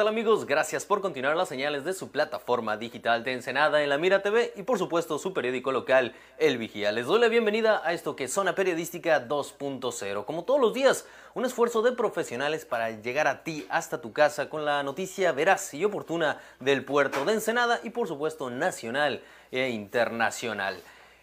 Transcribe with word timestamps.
Hola, 0.00 0.08
¿qué 0.08 0.14
tal 0.14 0.18
amigos? 0.18 0.46
Gracias 0.46 0.86
por 0.86 1.02
continuar 1.02 1.36
las 1.36 1.50
señales 1.50 1.84
de 1.84 1.92
su 1.92 2.10
plataforma 2.10 2.78
digital 2.78 3.22
de 3.22 3.34
Ensenada 3.34 3.82
en 3.82 3.90
la 3.90 3.98
Mira 3.98 4.22
TV 4.22 4.54
y 4.56 4.62
por 4.62 4.78
supuesto 4.78 5.18
su 5.18 5.34
periódico 5.34 5.72
local 5.72 6.14
El 6.38 6.56
Vigía. 6.56 6.90
Les 6.90 7.04
doy 7.04 7.20
la 7.20 7.28
bienvenida 7.28 7.82
a 7.84 7.92
esto 7.92 8.16
que 8.16 8.24
es 8.24 8.32
Zona 8.32 8.54
Periodística 8.54 9.28
2.0. 9.28 10.24
Como 10.24 10.44
todos 10.44 10.58
los 10.58 10.72
días, 10.72 11.04
un 11.34 11.44
esfuerzo 11.44 11.82
de 11.82 11.92
profesionales 11.92 12.64
para 12.64 12.90
llegar 12.92 13.26
a 13.28 13.44
ti 13.44 13.66
hasta 13.68 14.00
tu 14.00 14.14
casa 14.14 14.48
con 14.48 14.64
la 14.64 14.82
noticia 14.82 15.32
veraz 15.32 15.74
y 15.74 15.84
oportuna 15.84 16.40
del 16.60 16.82
puerto 16.82 17.26
de 17.26 17.34
Ensenada 17.34 17.80
y 17.82 17.90
por 17.90 18.08
supuesto 18.08 18.48
nacional 18.48 19.22
e 19.50 19.68
internacional. 19.68 20.78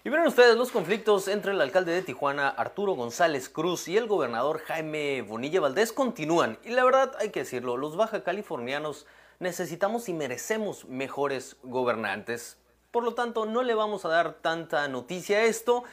Y 0.08 0.10
miren 0.10 0.28
ustedes 0.28 0.56
los 0.56 0.72
conflictos 0.72 1.28
entre 1.28 1.52
el 1.52 1.60
alcalde 1.60 1.92
de 1.92 2.02
Tijuana, 2.02 2.48
Arturo 2.48 2.94
González 2.94 3.50
Cruz, 3.50 3.90
y 3.90 3.98
el 3.98 4.08
gobernador 4.08 4.60
Jaime 4.60 5.22
Bonilla 5.22 5.60
Valdés 5.60 5.92
continúan. 5.92 6.58
Y 6.64 6.70
la 6.70 6.86
verdad, 6.86 7.14
hay 7.20 7.30
que 7.30 7.42
decirlo, 7.42 7.76
los 7.76 7.98
baja 7.98 8.24
californianos 8.24 9.06
necesitamos 9.40 10.08
y 10.08 10.14
merecemos 10.14 10.86
mejores 10.86 11.58
gobernantes. 11.62 12.58
Por 12.92 13.04
lo 13.04 13.16
tanto, 13.16 13.46
no 13.46 13.64
le 13.64 13.76
vamos 13.76 14.06
a 14.06 14.08
dar 14.08 14.36
tanta 14.36 14.88
noticia 14.88 15.40
a 15.40 15.44
esto, 15.44 15.84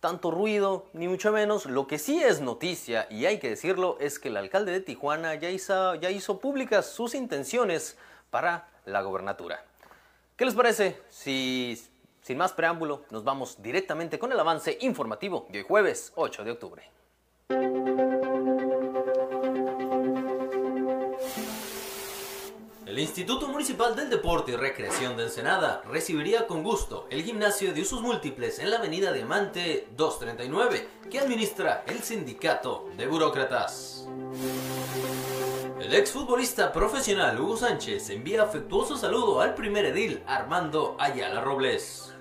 tanto 0.00 0.30
ruido, 0.30 0.84
ni 0.92 1.08
mucho 1.08 1.32
menos. 1.32 1.64
Lo 1.64 1.86
que 1.86 1.98
sí 1.98 2.22
es 2.22 2.42
noticia, 2.42 3.06
y 3.08 3.24
hay 3.24 3.38
que 3.38 3.48
decirlo, 3.48 3.96
es 4.00 4.18
que 4.18 4.28
el 4.28 4.36
alcalde 4.36 4.72
de 4.72 4.80
Tijuana 4.80 5.34
ya 5.36 5.48
hizo, 5.48 5.94
ya 5.94 6.10
hizo 6.10 6.40
públicas 6.40 6.84
sus 6.84 7.14
intenciones 7.14 7.96
para 8.28 8.68
la 8.84 9.00
gobernatura. 9.00 9.64
¿Qué 10.36 10.44
les 10.44 10.54
parece 10.54 11.00
si 11.08 11.82
sin 12.22 12.38
más 12.38 12.52
preámbulo, 12.52 13.02
nos 13.10 13.24
vamos 13.24 13.60
directamente 13.60 14.18
con 14.18 14.32
el 14.32 14.40
avance 14.40 14.78
informativo 14.80 15.46
de 15.50 15.62
jueves 15.62 16.12
8 16.14 16.44
de 16.44 16.50
octubre. 16.50 16.90
El 22.86 22.98
Instituto 22.98 23.48
Municipal 23.48 23.96
del 23.96 24.10
Deporte 24.10 24.52
y 24.52 24.56
Recreación 24.56 25.16
de 25.16 25.24
Ensenada 25.24 25.82
recibiría 25.88 26.46
con 26.46 26.62
gusto 26.62 27.06
el 27.10 27.22
gimnasio 27.22 27.72
de 27.72 27.80
usos 27.80 28.02
múltiples 28.02 28.58
en 28.58 28.70
la 28.70 28.76
avenida 28.76 29.12
Diamante 29.12 29.88
239 29.96 30.88
que 31.10 31.18
administra 31.18 31.84
el 31.86 32.00
sindicato 32.02 32.90
de 32.98 33.06
burócratas. 33.06 34.06
El 35.80 35.94
exfutbolista 35.94 36.70
profesional 36.70 37.40
Hugo 37.40 37.56
Sánchez 37.56 38.10
envía 38.10 38.42
afectuoso 38.42 38.96
saludo 38.96 39.40
al 39.40 39.54
primer 39.54 39.86
edil 39.86 40.22
Armando 40.26 40.94
Ayala 40.98 41.40
Robles. 41.40 42.11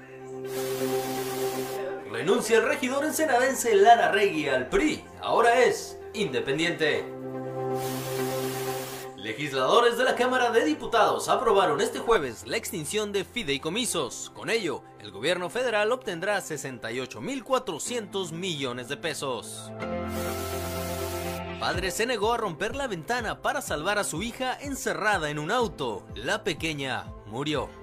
Renuncia 2.12 2.58
el 2.58 2.64
regidor 2.66 3.06
ensenadense 3.06 3.76
Lara 3.76 4.12
Regui 4.12 4.48
al 4.48 4.70
PRI. 4.70 5.04
Ahora 5.22 5.64
es 5.64 5.98
independiente. 6.14 7.06
Legisladores 9.18 9.98
de 9.98 10.04
la 10.04 10.16
Cámara 10.16 10.50
de 10.52 10.66
Diputados 10.66 11.30
aprobaron 11.30 11.80
este 11.80 12.00
jueves 12.00 12.46
la 12.48 12.58
extinción 12.58 13.12
de 13.12 13.24
fideicomisos. 13.24 14.32
Con 14.34 14.50
ello, 14.50 14.84
el 15.00 15.12
gobierno 15.12 15.50
federal 15.50 15.92
obtendrá 15.92 16.40
68.400 16.40 18.32
millones 18.32 18.88
de 18.88 18.98
pesos. 18.98 19.72
Padre 21.60 21.92
se 21.92 22.08
negó 22.08 22.34
a 22.34 22.38
romper 22.38 22.76
la 22.76 22.88
ventana 22.88 23.42
para 23.44 23.62
salvar 23.62 24.00
a 24.00 24.04
su 24.04 24.24
hija 24.24 24.58
encerrada 24.60 25.30
en 25.30 25.38
un 25.38 25.52
auto. 25.52 26.04
La 26.16 26.44
pequeña 26.44 27.06
murió. 27.28 27.81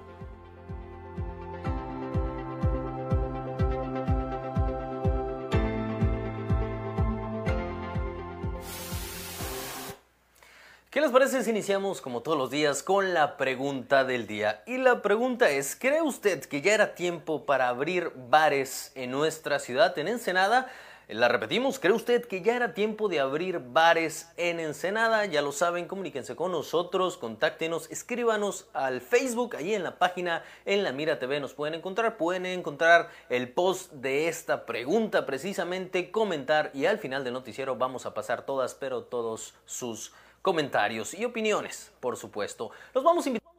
¿Qué 10.99 11.03
les 11.03 11.13
parece 11.13 11.41
si 11.45 11.51
iniciamos 11.51 12.01
como 12.01 12.19
todos 12.19 12.37
los 12.37 12.51
días 12.51 12.83
con 12.83 13.13
la 13.13 13.37
pregunta 13.37 14.03
del 14.03 14.27
día? 14.27 14.63
Y 14.67 14.79
la 14.79 15.01
pregunta 15.01 15.49
es, 15.49 15.77
¿cree 15.77 16.01
usted 16.01 16.43
que 16.43 16.59
ya 16.59 16.73
era 16.73 16.93
tiempo 16.93 17.45
para 17.45 17.69
abrir 17.69 18.11
bares 18.29 18.91
en 18.95 19.11
nuestra 19.11 19.59
ciudad, 19.59 19.97
en 19.97 20.09
Ensenada? 20.09 20.69
La 21.07 21.29
repetimos, 21.29 21.79
¿cree 21.79 21.93
usted 21.93 22.25
que 22.25 22.41
ya 22.41 22.57
era 22.57 22.73
tiempo 22.73 23.07
de 23.07 23.21
abrir 23.21 23.59
bares 23.59 24.29
en 24.35 24.59
Ensenada? 24.59 25.25
Ya 25.25 25.41
lo 25.41 25.53
saben, 25.53 25.87
comuníquense 25.87 26.35
con 26.35 26.51
nosotros, 26.51 27.15
contáctenos, 27.15 27.89
escríbanos 27.89 28.67
al 28.73 28.99
Facebook, 28.99 29.55
ahí 29.55 29.73
en 29.73 29.83
la 29.83 29.99
página, 29.99 30.43
en 30.65 30.83
la 30.83 30.91
Mira 30.91 31.17
TV 31.17 31.39
nos 31.39 31.53
pueden 31.53 31.75
encontrar, 31.75 32.17
pueden 32.17 32.45
encontrar 32.45 33.07
el 33.29 33.49
post 33.53 33.93
de 33.93 34.27
esta 34.27 34.65
pregunta 34.65 35.25
precisamente, 35.25 36.11
comentar 36.11 36.71
y 36.73 36.87
al 36.87 36.99
final 36.99 37.23
del 37.23 37.31
noticiero 37.31 37.77
vamos 37.77 38.05
a 38.05 38.13
pasar 38.13 38.45
todas, 38.45 38.75
pero 38.75 39.03
todos 39.03 39.55
sus 39.65 40.11
comentarios 40.41 41.13
y 41.13 41.25
opiniones, 41.25 41.91
por 41.99 42.17
supuesto. 42.17 42.71
Los 42.93 43.03
vamos 43.03 43.25
a 43.25 43.29
invitar 43.29 43.51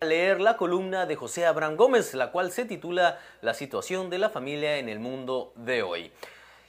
a 0.00 0.04
leer 0.04 0.40
la 0.40 0.56
columna 0.56 1.06
de 1.06 1.16
José 1.16 1.46
Abraham 1.46 1.76
Gómez, 1.76 2.14
la 2.14 2.32
cual 2.32 2.50
se 2.50 2.64
titula 2.64 3.18
La 3.40 3.54
situación 3.54 4.10
de 4.10 4.18
la 4.18 4.30
familia 4.30 4.78
en 4.78 4.88
el 4.88 4.98
mundo 4.98 5.52
de 5.56 5.82
hoy. 5.82 6.12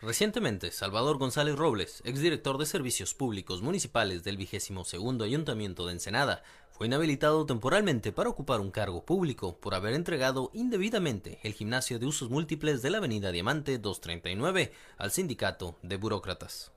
Recientemente, 0.00 0.72
Salvador 0.72 1.16
González 1.16 1.56
Robles, 1.56 2.02
exdirector 2.04 2.58
de 2.58 2.66
Servicios 2.66 3.14
Públicos 3.14 3.62
Municipales 3.62 4.24
del 4.24 4.36
vigésimo 4.36 4.84
segundo 4.84 5.24
Ayuntamiento 5.24 5.86
de 5.86 5.94
Ensenada, 5.94 6.42
fue 6.70 6.86
inhabilitado 6.86 7.46
temporalmente 7.46 8.12
para 8.12 8.28
ocupar 8.28 8.60
un 8.60 8.70
cargo 8.70 9.06
público 9.06 9.58
por 9.58 9.74
haber 9.74 9.94
entregado 9.94 10.50
indebidamente 10.52 11.38
el 11.42 11.54
gimnasio 11.54 11.98
de 11.98 12.04
usos 12.04 12.28
múltiples 12.28 12.82
de 12.82 12.90
la 12.90 12.98
Avenida 12.98 13.32
Diamante 13.32 13.78
239 13.78 14.74
al 14.98 15.10
sindicato 15.10 15.78
de 15.82 15.96
burócratas. 15.96 16.72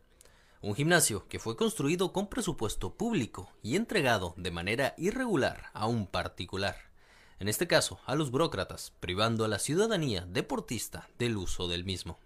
Un 0.61 0.75
gimnasio 0.75 1.27
que 1.27 1.39
fue 1.39 1.57
construido 1.57 2.13
con 2.13 2.27
presupuesto 2.27 2.95
público 2.95 3.51
y 3.61 3.75
entregado 3.75 4.33
de 4.37 4.51
manera 4.51 4.93
irregular 4.97 5.71
a 5.73 5.87
un 5.87 6.07
particular 6.07 6.88
en 7.39 7.47
este 7.47 7.67
caso 7.67 7.99
a 8.05 8.15
los 8.15 8.31
burócratas, 8.31 8.93
privando 8.99 9.45
a 9.45 9.47
la 9.47 9.59
ciudadanía 9.59 10.25
deportista 10.27 11.09
del 11.17 11.37
uso 11.37 11.67
del 11.67 11.85
mismo. 11.85 12.19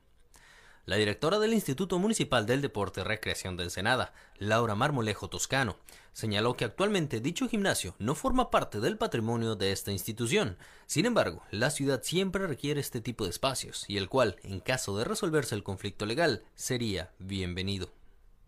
La 0.85 0.97
directora 0.97 1.39
del 1.39 1.53
Instituto 1.53 1.97
Municipal 1.97 2.45
del 2.45 2.61
Deporte 2.61 2.99
y 2.99 3.03
Recreación 3.05 3.55
de 3.55 3.63
Ensenada, 3.63 4.13
Laura 4.37 4.75
Marmolejo 4.75 5.29
Toscano, 5.29 5.77
señaló 6.11 6.57
que 6.57 6.65
actualmente 6.65 7.21
dicho 7.21 7.47
gimnasio 7.47 7.95
no 7.99 8.15
forma 8.15 8.51
parte 8.51 8.81
del 8.81 8.97
patrimonio 8.97 9.55
de 9.55 9.71
esta 9.71 9.93
institución. 9.93 10.57
Sin 10.85 11.05
embargo, 11.05 11.41
la 11.51 11.69
ciudad 11.69 12.01
siempre 12.03 12.47
requiere 12.47 12.81
este 12.81 12.99
tipo 12.99 13.23
de 13.23 13.29
espacios 13.29 13.85
y 13.87 13.95
el 13.95 14.09
cual, 14.09 14.35
en 14.43 14.59
caso 14.59 14.97
de 14.97 15.05
resolverse 15.05 15.55
el 15.55 15.63
conflicto 15.63 16.05
legal, 16.05 16.43
sería 16.53 17.13
bienvenido. 17.17 17.89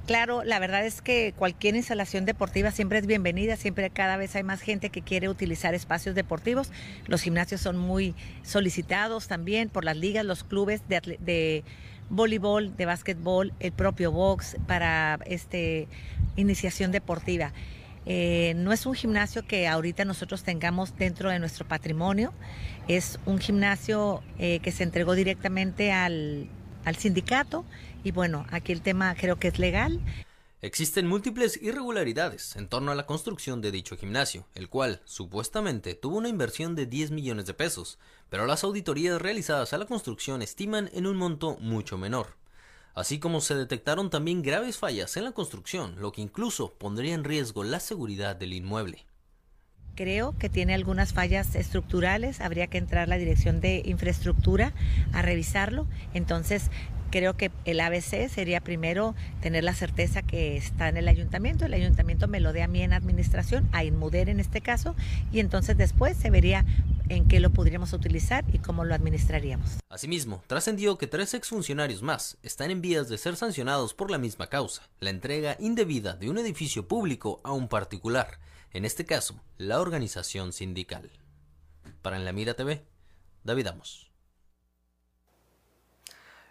Claro, 0.06 0.44
la 0.44 0.60
verdad 0.60 0.86
es 0.86 1.02
que 1.02 1.34
cualquier 1.36 1.75
instalación 1.75 2.25
deportiva 2.25 2.69
siempre 2.69 3.00
es 3.00 3.07
bienvenida, 3.07 3.56
siempre 3.56 3.90
cada 3.90 4.18
vez 4.18 4.36
hay 4.36 4.44
más 4.44 4.62
gente 4.62 4.92
que 4.92 5.02
quiere 5.02 5.30
utilizar 5.30 5.74
espacios 5.74 6.13
deportivos. 6.13 6.72
Los 7.07 7.24
gimnasios 7.24 7.62
son 7.62 7.75
muy 7.78 8.13
solicitados 8.44 9.28
también 9.28 9.68
por 9.69 9.84
las 9.84 9.98
ligas, 9.98 10.24
los 10.24 10.44
clubes 10.44 10.84
de, 10.88 11.63
voleibol, 12.12 12.78
de 12.78 12.86
básquetbol, 12.86 13.52
el 13.60 13.72
propio 13.72 14.12
box 14.12 14.57
para 14.68 15.18
este 15.25 15.88
iniciación 16.36 16.92
deportiva. 16.92 17.51
Eh, 18.06 18.54
no 18.58 18.72
es 18.74 18.86
un 18.86 18.94
gimnasio 18.94 19.48
que 19.48 19.68
ahorita 19.68 20.06
nosotros 20.06 20.44
tengamos 20.44 20.96
dentro 20.96 21.31
de 21.31 21.40
nuestro 21.40 21.68
patrimonio, 21.68 22.31
es 22.88 23.19
un 23.25 23.40
gimnasio 23.40 24.22
eh, 24.38 24.60
que 24.60 24.72
se 24.72 24.84
entregó 24.84 25.16
directamente 25.16 25.92
al 25.92 26.48
al 26.86 26.96
sindicato 26.96 27.66
y 28.06 28.12
bueno, 28.12 28.46
aquí 28.52 28.72
el 28.72 28.81
tema 28.81 29.16
creo 29.16 29.38
que 29.38 29.48
es 29.48 29.57
legal. 29.57 30.00
Existen 30.62 31.07
múltiples 31.07 31.60
irregularidades 31.62 32.56
en 32.56 32.68
torno 32.68 32.92
a 32.92 32.96
la 32.96 33.07
construcción 33.07 33.62
de 33.62 33.72
dicho 33.72 33.98
gimnasio, 33.98 34.48
el 34.54 34.69
cual 34.69 35.02
supuestamente 35.06 35.96
tuvo 35.96 36.18
una 36.18 36.30
inversión 36.30 36.75
de 36.75 36.86
10 36.86 37.12
millones 37.12 37.48
de 37.48 37.56
pesos, 37.56 37.98
pero 38.30 38.46
las 38.46 38.63
auditorías 38.63 39.22
realizadas 39.22 39.74
a 39.74 39.80
la 39.80 39.86
construcción 39.86 40.44
estiman 40.44 40.90
en 40.94 41.07
un 41.07 41.18
monto 41.18 41.57
mucho 41.60 41.98
menor. 41.98 42.38
Así 42.94 43.19
como 43.19 43.42
se 43.42 43.56
detectaron 43.56 44.12
también 44.12 44.44
graves 44.44 44.78
fallas 44.78 45.18
en 45.18 45.24
la 45.24 45.31
construcción, 45.31 46.00
lo 46.00 46.12
que 46.12 46.22
incluso 46.22 46.75
pondría 46.75 47.16
en 47.16 47.24
riesgo 47.24 47.63
la 47.63 47.80
seguridad 47.80 48.36
del 48.36 48.54
inmueble. 48.54 49.06
Creo 49.96 50.38
que 50.38 50.50
tiene 50.50 50.74
algunas 50.74 51.13
fallas 51.13 51.56
estructurales, 51.56 52.42
habría 52.42 52.68
que 52.68 52.78
entrar 52.78 53.08
la 53.08 53.18
dirección 53.18 53.62
de 53.62 53.81
infraestructura 53.86 54.74
a 55.13 55.22
revisarlo. 55.22 55.88
Entonces, 56.13 56.69
creo 57.15 57.38
que 57.38 57.50
el 57.63 57.79
ABC 57.79 58.27
sería 58.27 58.59
primero 58.59 59.15
tener 59.39 59.63
la 59.63 59.73
certeza 59.73 60.21
que 60.21 60.57
está 60.57 60.89
en 60.89 60.97
el 60.97 61.07
ayuntamiento, 61.07 61.63
el 61.63 61.73
ayuntamiento 61.73 62.27
me 62.27 62.41
lo 62.41 62.51
dé 62.51 62.62
a 62.62 62.67
mí 62.67 62.81
en 62.81 62.91
administración, 62.91 63.69
a 63.71 63.85
Inmuder 63.85 64.27
en 64.27 64.41
este 64.41 64.59
caso, 64.59 64.97
y 65.31 65.39
entonces 65.39 65.77
después 65.77 66.17
se 66.17 66.29
vería 66.29 66.65
en 67.07 67.25
qué 67.29 67.39
lo 67.39 67.51
podríamos 67.51 67.94
utilizar 67.94 68.44
y 68.51 68.59
cómo 68.59 68.83
lo 68.83 68.94
administraríamos. 68.94 69.77
Asimismo, 69.88 70.44
trascendió 70.47 70.97
que 70.97 71.07
tres 71.07 71.33
exfuncionarios 71.33 72.01
más 72.01 72.38
están 72.44 72.69
en 72.69 72.81
vías 72.81 73.07
de 73.07 73.17
ser 73.17 73.38
sancionados 73.38 73.94
por 73.94 74.12
la 74.12 74.17
misma 74.17 74.47
causa, 74.47 74.89
la 75.00 75.09
entrega 75.09 75.56
indebida 75.57 76.15
de 76.15 76.29
un 76.29 76.38
edificio 76.38 76.85
público 76.85 77.39
a 77.45 77.53
un 77.53 77.69
particular, 77.69 78.39
en 78.73 78.83
este 78.83 79.06
caso, 79.06 79.39
la 79.57 79.79
organización 79.79 80.51
sindical. 80.51 81.09
Para 82.01 82.17
En 82.17 82.25
la 82.25 82.33
Mira 82.33 82.56
TV, 82.56 82.83
David 83.45 83.67
Amos. 83.67 84.14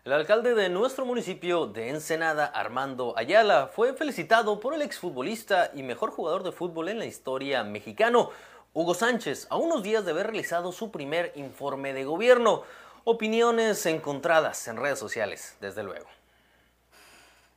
El 0.05 0.13
alcalde 0.13 0.55
de 0.55 0.69
nuestro 0.69 1.07
municipio 1.07 1.67
de 1.67 1.89
Ensenada, 1.89 2.45
Armando 2.45 3.15
Ayala, 3.17 3.69
fue 3.69 3.95
felicitado 3.95 4.61
por 4.61 4.75
el 4.75 4.83
exfutbolista 4.83 5.71
y 5.75 5.83
mejor 5.83 6.11
jugador 6.11 6.43
de 6.43 6.53
fútbol 6.53 6.91
en 6.91 6.99
la 6.99 7.07
historia 7.07 7.65
mexicano, 7.65 8.29
Hugo 8.75 8.93
Sánchez, 8.93 9.47
a 9.49 9.57
unos 9.57 9.83
días 9.83 10.05
de 10.05 10.11
haber 10.11 10.27
realizado 10.27 10.73
su 10.73 10.91
primer 10.91 11.33
informe 11.37 11.95
de 11.95 12.05
gobierno. 12.05 12.65
Opiniones 13.05 13.87
encontradas 13.87 14.69
en 14.69 14.77
redes 14.77 14.99
sociales, 14.99 15.57
desde 15.63 15.83
luego. 15.83 16.05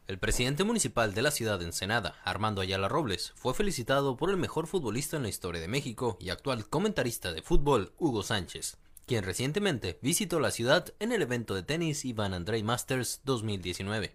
El 0.07 0.17
presidente 0.17 0.63
municipal 0.63 1.13
de 1.13 1.23
la 1.23 1.31
ciudad 1.31 1.59
de 1.59 1.65
Ensenada, 1.65 2.15
Armando 2.23 2.61
Ayala 2.61 2.87
Robles, 2.87 3.33
fue 3.35 3.53
felicitado 3.55 4.15
por 4.15 4.29
el 4.29 4.37
mejor 4.37 4.67
futbolista 4.67 5.17
en 5.17 5.23
la 5.23 5.29
historia 5.29 5.59
de 5.59 5.67
México 5.67 6.15
y 6.21 6.29
actual 6.29 6.69
comentarista 6.69 7.33
de 7.33 7.41
fútbol, 7.41 7.91
Hugo 7.97 8.23
Sánchez, 8.23 8.77
quien 9.07 9.23
recientemente 9.23 9.99
visitó 10.01 10.41
la 10.41 10.51
ciudad 10.51 10.93
en 10.99 11.13
el 11.13 11.21
evento 11.21 11.55
de 11.55 11.63
tenis 11.63 12.03
Ivan 12.03 12.33
Andrei 12.33 12.61
Masters 12.61 13.21
2019. 13.23 14.13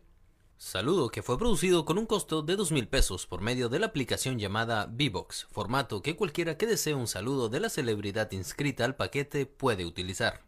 Saludo 0.59 1.09
que 1.09 1.23
fue 1.23 1.39
producido 1.39 1.87
con 1.87 1.97
un 1.97 2.05
costo 2.05 2.43
de 2.43 2.57
dos 2.57 2.71
mil 2.73 2.87
pesos 2.87 3.27
por 3.27 3.41
medio 3.41 3.71
de 3.71 3.79
la 3.79 3.87
aplicación 3.87 4.39
llamada 4.39 4.85
V-Box, 4.93 5.49
formato 5.51 6.03
que 6.03 6.15
cualquiera 6.15 6.59
que 6.59 6.67
desee 6.67 6.95
un 6.95 7.09
saludo 7.09 7.49
de 7.49 7.59
la 7.59 7.71
celebridad 7.71 8.31
inscrita 8.33 8.85
al 8.85 8.95
paquete 8.95 9.47
puede 9.47 9.87
utilizar. 9.87 10.43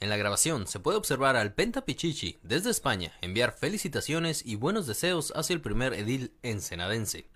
En 0.00 0.10
la 0.10 0.16
grabación 0.16 0.66
se 0.66 0.80
puede 0.80 0.98
observar 0.98 1.36
al 1.36 1.54
Penta 1.54 1.84
Pichichi 1.84 2.40
desde 2.42 2.70
España 2.70 3.12
enviar 3.20 3.56
felicitaciones 3.56 4.44
y 4.44 4.56
buenos 4.56 4.88
deseos 4.88 5.32
hacia 5.36 5.54
el 5.54 5.60
primer 5.60 5.94
edil 5.94 6.32
ensenadense. 6.42 7.30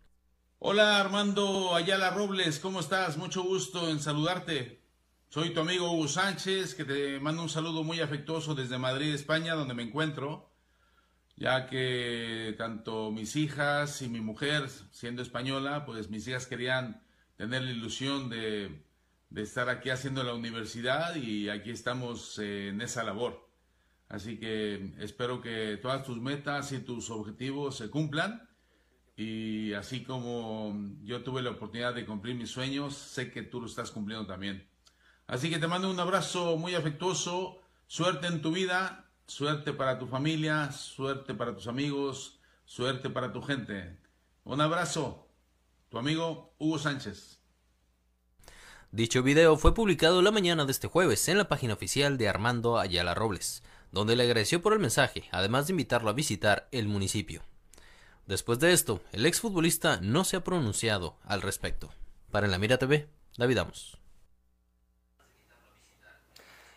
Hola 0.59 0.99
Armando 0.99 1.77
Ayala 1.77 2.11
Robles, 2.11 2.59
¿cómo 2.59 2.81
estás? 2.81 3.17
Mucho 3.17 3.45
gusto 3.45 3.89
en 3.89 4.01
saludarte. 4.01 4.82
Soy 5.33 5.55
tu 5.55 5.61
amigo 5.61 5.91
Hugo 5.91 6.09
Sánchez, 6.09 6.75
que 6.75 6.85
te 6.85 7.19
mando 7.19 7.41
un 7.41 7.49
saludo 7.49 7.83
muy 7.85 8.01
afectuoso 8.01 8.55
desde 8.55 8.77
Madrid, 8.77 9.15
España, 9.15 9.55
donde 9.55 9.73
me 9.73 9.83
encuentro, 9.83 10.51
ya 11.37 11.69
que 11.69 12.55
tanto 12.59 13.11
mis 13.11 13.35
hijas 13.37 14.03
y 14.03 14.11
mi 14.11 14.21
mujer, 14.21 14.69
siendo 14.91 15.23
española, 15.23 15.87
pues 15.87 16.11
mis 16.11 16.29
hijas 16.29 16.45
querían 16.45 17.03
tener 17.39 17.63
la 17.63 17.71
ilusión 17.71 18.29
de, 18.29 18.85
estar 19.35 19.71
aquí 19.71 19.89
haciendo 19.89 20.23
la 20.23 20.35
universidad 20.35 21.17
y 21.17 21.49
aquí 21.49 21.71
estamos 21.71 22.39
eh, 22.39 22.69
en 22.69 22.83
esa 22.83 23.03
labor. 23.03 23.49
Así 24.11 24.39
que 24.39 24.93
espero 24.99 25.41
que 25.41 25.79
todas 25.81 26.05
tus 26.05 26.21
metas 26.21 26.73
y 26.73 26.81
tus 26.81 27.09
objetivos 27.09 27.79
se 27.79 27.89
cumplan 27.89 28.51
y 29.17 29.73
así 29.73 30.03
como 30.03 30.77
yo 31.05 31.23
tuve 31.23 31.41
la 31.41 31.53
oportunidad 31.53 31.95
de 31.95 32.05
cumplir 32.05 32.35
mis 32.35 32.51
sueños, 32.51 32.95
sé 32.95 33.31
que 33.31 33.43
tú 33.43 33.63
lo 33.63 33.67
estás 33.67 33.91
cumpliendo 33.91 34.27
también. 34.27 34.71
Así 35.27 35.51
que 35.51 35.59
te 35.59 35.67
mando 35.67 35.91
un 35.91 36.01
abrazo 36.01 36.57
muy 36.57 36.75
afectuoso, 36.75 37.61
suerte 37.87 38.27
en 38.27 38.43
tu 38.43 38.53
vida, 38.53 39.11
suerte 39.27 39.73
para 39.73 39.99
tu 39.99 40.07
familia, 40.07 40.73
suerte 40.73 41.35
para 41.35 41.55
tus 41.55 41.67
amigos, 41.67 42.39
suerte 42.65 43.11
para 43.11 43.33
tu 43.33 43.43
gente. 43.43 43.99
Un 44.45 44.61
abrazo, 44.61 45.29
tu 45.89 45.99
amigo 45.99 46.55
Hugo 46.59 46.79
Sánchez. 46.79 47.39
Dicho 48.91 49.23
video 49.23 49.57
fue 49.57 49.75
publicado 49.75 50.21
la 50.21 50.31
mañana 50.31 50.67
de 50.67 50.73
este 50.73 50.87
jueves 50.87 51.27
en 51.29 51.39
la 51.39 51.49
página 51.49 51.75
oficial 51.75 52.19
de 52.19 52.29
Armando 52.29 52.79
Ayala 52.79 53.15
Robles, 53.15 53.63
donde 53.91 54.17
le 54.17 54.25
agradeció 54.25 54.61
por 54.61 54.75
el 54.75 54.81
mensaje, 54.81 55.25
además 55.31 55.67
de 55.67 55.73
invitarlo 55.73 56.11
a 56.11 56.15
visitar 56.15 56.69
el 56.73 56.89
municipio. 56.89 57.43
Después 58.27 58.59
de 58.59 58.73
esto, 58.73 59.03
el 59.13 59.25
exfutbolista 59.25 59.99
no 60.03 60.25
se 60.25 60.37
ha 60.37 60.45
pronunciado 60.45 61.17
al 61.25 61.41
respecto. 61.41 61.91
Para 62.31 62.49
la 62.49 62.59
Mira 62.59 62.79
TV, 62.79 63.09
David 63.39 63.59
Amos. 63.59 64.02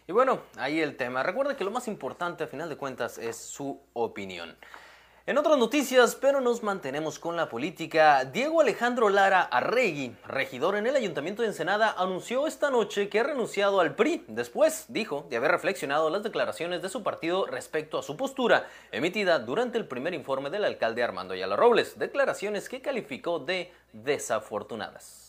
Y 0.07 0.11
bueno, 0.11 0.41
ahí 0.57 0.81
el 0.81 0.97
tema. 0.97 1.23
Recuerda 1.23 1.57
que 1.57 1.63
lo 1.63 1.71
más 1.71 1.87
importante 1.87 2.43
a 2.43 2.47
final 2.47 2.69
de 2.69 2.77
cuentas 2.77 3.17
es 3.17 3.37
su 3.37 3.81
opinión. 3.93 4.55
En 5.27 5.39
otras 5.39 5.57
noticias, 5.57 6.13
pero 6.13 6.39
nos 6.39 6.61
mantenemos 6.61 7.17
con 7.17 7.35
la 7.35 7.49
política, 7.49 8.25
Diego 8.25 8.61
Alejandro 8.61 9.09
Lara 9.09 9.41
Arregui, 9.41 10.15
regidor 10.27 10.75
en 10.75 10.85
el 10.85 10.95
Ayuntamiento 10.95 11.41
de 11.41 11.47
Ensenada, 11.47 11.95
anunció 11.97 12.45
esta 12.45 12.69
noche 12.69 13.09
que 13.09 13.19
ha 13.19 13.23
renunciado 13.23 13.79
al 13.79 13.95
PRI. 13.95 14.23
Después 14.27 14.85
dijo 14.87 15.25
de 15.27 15.37
haber 15.37 15.49
reflexionado 15.49 16.11
las 16.11 16.21
declaraciones 16.21 16.83
de 16.83 16.89
su 16.89 17.01
partido 17.01 17.47
respecto 17.47 17.97
a 17.97 18.03
su 18.03 18.15
postura 18.15 18.67
emitida 18.91 19.39
durante 19.39 19.79
el 19.79 19.87
primer 19.87 20.13
informe 20.13 20.51
del 20.51 20.63
alcalde 20.63 21.01
Armando 21.01 21.33
Ayala 21.33 21.55
Robles, 21.55 21.97
declaraciones 21.97 22.69
que 22.69 22.83
calificó 22.83 23.39
de 23.39 23.73
desafortunadas. 23.93 25.24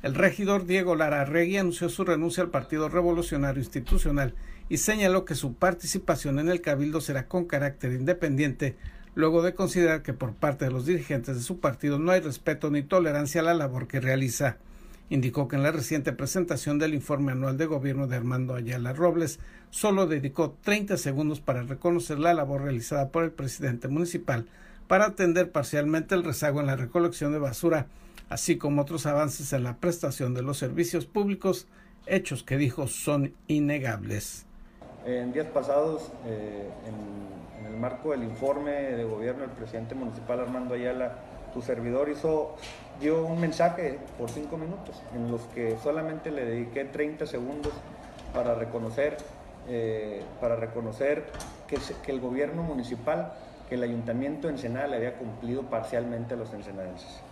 El 0.00 0.14
regidor 0.14 0.64
Diego 0.64 0.94
Lara 0.94 1.22
Arregui 1.22 1.56
anunció 1.56 1.88
su 1.88 2.04
renuncia 2.04 2.44
al 2.44 2.50
Partido 2.50 2.88
Revolucionario 2.88 3.60
Institucional 3.60 4.32
y 4.68 4.76
señaló 4.76 5.24
que 5.24 5.34
su 5.34 5.54
participación 5.54 6.38
en 6.38 6.48
el 6.48 6.60
Cabildo 6.60 7.00
será 7.00 7.26
con 7.26 7.46
carácter 7.46 7.92
independiente, 7.92 8.76
luego 9.16 9.42
de 9.42 9.54
considerar 9.54 10.02
que 10.02 10.12
por 10.12 10.34
parte 10.34 10.66
de 10.66 10.70
los 10.70 10.86
dirigentes 10.86 11.34
de 11.34 11.42
su 11.42 11.58
partido 11.58 11.98
no 11.98 12.12
hay 12.12 12.20
respeto 12.20 12.70
ni 12.70 12.82
tolerancia 12.82 13.40
a 13.40 13.44
la 13.44 13.54
labor 13.54 13.88
que 13.88 13.98
realiza. 13.98 14.58
Indicó 15.10 15.48
que 15.48 15.56
en 15.56 15.64
la 15.64 15.72
reciente 15.72 16.12
presentación 16.12 16.78
del 16.78 16.94
informe 16.94 17.32
anual 17.32 17.56
de 17.56 17.66
gobierno 17.66 18.06
de 18.06 18.14
Armando 18.14 18.54
Ayala 18.54 18.92
Robles 18.92 19.40
solo 19.70 20.06
dedicó 20.06 20.56
30 20.62 20.96
segundos 20.96 21.40
para 21.40 21.64
reconocer 21.64 22.20
la 22.20 22.34
labor 22.34 22.62
realizada 22.62 23.08
por 23.08 23.24
el 23.24 23.32
presidente 23.32 23.88
municipal 23.88 24.46
para 24.86 25.06
atender 25.06 25.50
parcialmente 25.50 26.14
el 26.14 26.22
rezago 26.22 26.60
en 26.60 26.66
la 26.66 26.76
recolección 26.76 27.32
de 27.32 27.38
basura 27.38 27.86
así 28.28 28.58
como 28.58 28.82
otros 28.82 29.06
avances 29.06 29.52
en 29.52 29.64
la 29.64 29.76
prestación 29.76 30.34
de 30.34 30.42
los 30.42 30.58
servicios 30.58 31.06
públicos, 31.06 31.66
hechos 32.06 32.42
que 32.42 32.56
dijo 32.56 32.86
son 32.86 33.34
innegables. 33.46 34.46
En 35.06 35.32
días 35.32 35.46
pasados, 35.46 36.10
eh, 36.26 36.68
en, 36.86 37.38
el 37.72 37.78
marco 37.78 38.12
del 38.12 38.24
informe 38.24 38.72
de 38.72 39.04
gobierno 39.04 39.42
del 39.42 39.50
presidente 39.50 39.94
municipal 39.94 40.40
Armando 40.40 40.74
Ayala, 40.74 41.18
tu 41.52 41.62
servidor 41.62 42.08
hizo, 42.08 42.56
dio 43.00 43.24
un 43.24 43.40
mensaje 43.40 43.98
por 44.18 44.30
cinco 44.30 44.56
minutos 44.56 45.02
en 45.14 45.30
los 45.30 45.42
que 45.54 45.76
solamente 45.82 46.30
le 46.30 46.44
dediqué 46.44 46.84
30 46.84 47.26
segundos 47.26 47.72
para 48.34 48.54
reconocer, 48.54 49.16
eh, 49.68 50.22
para 50.40 50.56
reconocer 50.56 51.24
que, 51.66 51.78
el 52.10 52.20
gobierno 52.20 52.62
municipal, 52.62 53.32
que 53.68 53.76
el 53.76 53.82
ayuntamiento 53.82 54.48
de 54.48 54.54
Ensenada 54.54 54.88
le 54.88 54.96
había 54.96 55.14
cumplido 55.14 55.62
parcialmente 55.62 56.34
a 56.34 56.36
los 56.36 56.52
ensenadenses. 56.52 57.22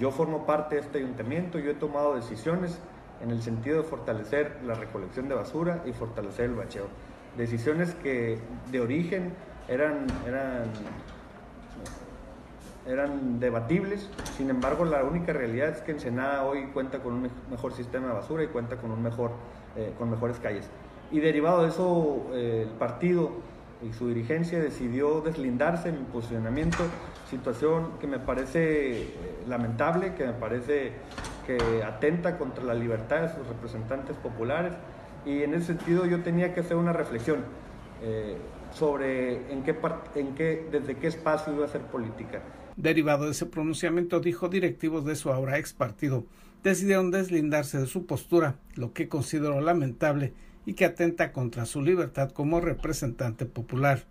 Yo 0.00 0.10
formo 0.10 0.46
parte 0.46 0.76
de 0.76 0.80
este 0.80 0.96
ayuntamiento, 0.96 1.58
yo 1.58 1.72
he 1.72 1.74
tomado 1.74 2.14
decisiones 2.14 2.80
en 3.22 3.30
el 3.30 3.42
sentido 3.42 3.82
de 3.82 3.82
fortalecer 3.82 4.56
la 4.64 4.72
recolección 4.72 5.28
de 5.28 5.34
basura 5.34 5.82
y 5.84 5.92
fortalecer 5.92 6.46
el 6.46 6.54
bacheo. 6.54 6.86
Decisiones 7.36 7.94
que 7.96 8.38
de 8.72 8.80
origen 8.80 9.34
eran, 9.68 10.06
eran, 10.26 10.70
eran 12.86 13.40
debatibles, 13.40 14.08
sin 14.38 14.48
embargo 14.48 14.86
la 14.86 15.04
única 15.04 15.34
realidad 15.34 15.68
es 15.68 15.82
que 15.82 15.92
Ensenada 15.92 16.46
hoy 16.46 16.68
cuenta 16.72 17.00
con 17.00 17.12
un 17.12 17.30
mejor 17.50 17.74
sistema 17.74 18.06
de 18.06 18.14
basura 18.14 18.42
y 18.42 18.46
cuenta 18.46 18.76
con, 18.76 18.92
un 18.92 19.02
mejor, 19.02 19.32
eh, 19.76 19.92
con 19.98 20.10
mejores 20.10 20.38
calles. 20.38 20.66
Y 21.10 21.20
derivado 21.20 21.62
de 21.62 21.68
eso, 21.68 22.26
eh, 22.32 22.66
el 22.66 22.74
partido 22.78 23.32
y 23.82 23.92
su 23.92 24.08
dirigencia 24.08 24.60
decidió 24.60 25.20
deslindarse 25.20 25.88
en 25.88 26.00
mi 26.00 26.04
posicionamiento, 26.04 26.84
situación 27.28 27.98
que 28.00 28.06
me 28.06 28.18
parece 28.18 29.02
eh, 29.02 29.08
lamentable, 29.48 30.14
que 30.14 30.26
me 30.26 30.32
parece 30.32 30.92
que 31.46 31.82
atenta 31.82 32.36
contra 32.36 32.64
la 32.64 32.74
libertad 32.74 33.22
de 33.22 33.28
sus 33.28 33.46
representantes 33.46 34.16
populares 34.16 34.74
y 35.24 35.42
en 35.42 35.54
ese 35.54 35.66
sentido 35.66 36.06
yo 36.06 36.22
tenía 36.22 36.54
que 36.54 36.60
hacer 36.60 36.76
una 36.76 36.92
reflexión 36.92 37.38
eh, 38.02 38.36
sobre 38.72 39.52
en 39.52 39.62
qué, 39.62 39.76
en 40.14 40.34
desde 40.70 40.96
qué 40.96 41.06
espacio 41.06 41.52
iba 41.52 41.64
a 41.64 41.68
hacer 41.68 41.82
política. 41.82 42.42
Derivado 42.76 43.24
de 43.24 43.32
ese 43.32 43.46
pronunciamiento, 43.46 44.20
dijo 44.20 44.48
directivos 44.48 45.04
de 45.04 45.16
su 45.16 45.30
ahora 45.30 45.58
ex 45.58 45.72
partido, 45.72 46.24
decidieron 46.62 47.10
deslindarse 47.10 47.78
de 47.78 47.86
su 47.86 48.06
postura, 48.06 48.56
lo 48.74 48.92
que 48.92 49.08
consideró 49.08 49.60
lamentable 49.60 50.34
y 50.66 50.74
que 50.74 50.84
atenta 50.84 51.32
contra 51.32 51.66
su 51.66 51.82
libertad 51.82 52.30
como 52.30 52.60
representante 52.60 53.46
popular. 53.46 54.04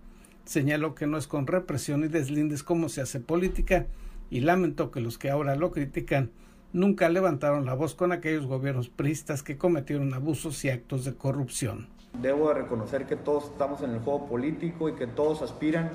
Señaló 0.45 0.95
que 0.95 1.07
no 1.07 1.17
es 1.17 1.27
con 1.27 1.47
represión 1.47 2.03
y 2.03 2.07
deslindes 2.07 2.63
como 2.63 2.89
se 2.89 3.01
hace 3.01 3.19
política 3.19 3.87
y 4.29 4.41
lamentó 4.41 4.91
que 4.91 4.99
los 4.99 5.17
que 5.17 5.29
ahora 5.29 5.55
lo 5.55 5.71
critican 5.71 6.31
nunca 6.73 7.09
levantaron 7.09 7.65
la 7.65 7.73
voz 7.73 7.95
con 7.95 8.11
aquellos 8.11 8.45
gobiernos 8.45 8.89
priistas 8.89 9.43
que 9.43 9.57
cometieron 9.57 10.13
abusos 10.13 10.63
y 10.65 10.69
actos 10.69 11.05
de 11.05 11.15
corrupción. 11.15 11.87
Debo 12.21 12.49
de 12.49 12.55
reconocer 12.55 13.05
que 13.05 13.15
todos 13.15 13.45
estamos 13.45 13.81
en 13.81 13.91
el 13.91 13.99
juego 13.99 14.27
político 14.27 14.89
y 14.89 14.93
que 14.93 15.07
todos 15.07 15.41
aspiran 15.41 15.91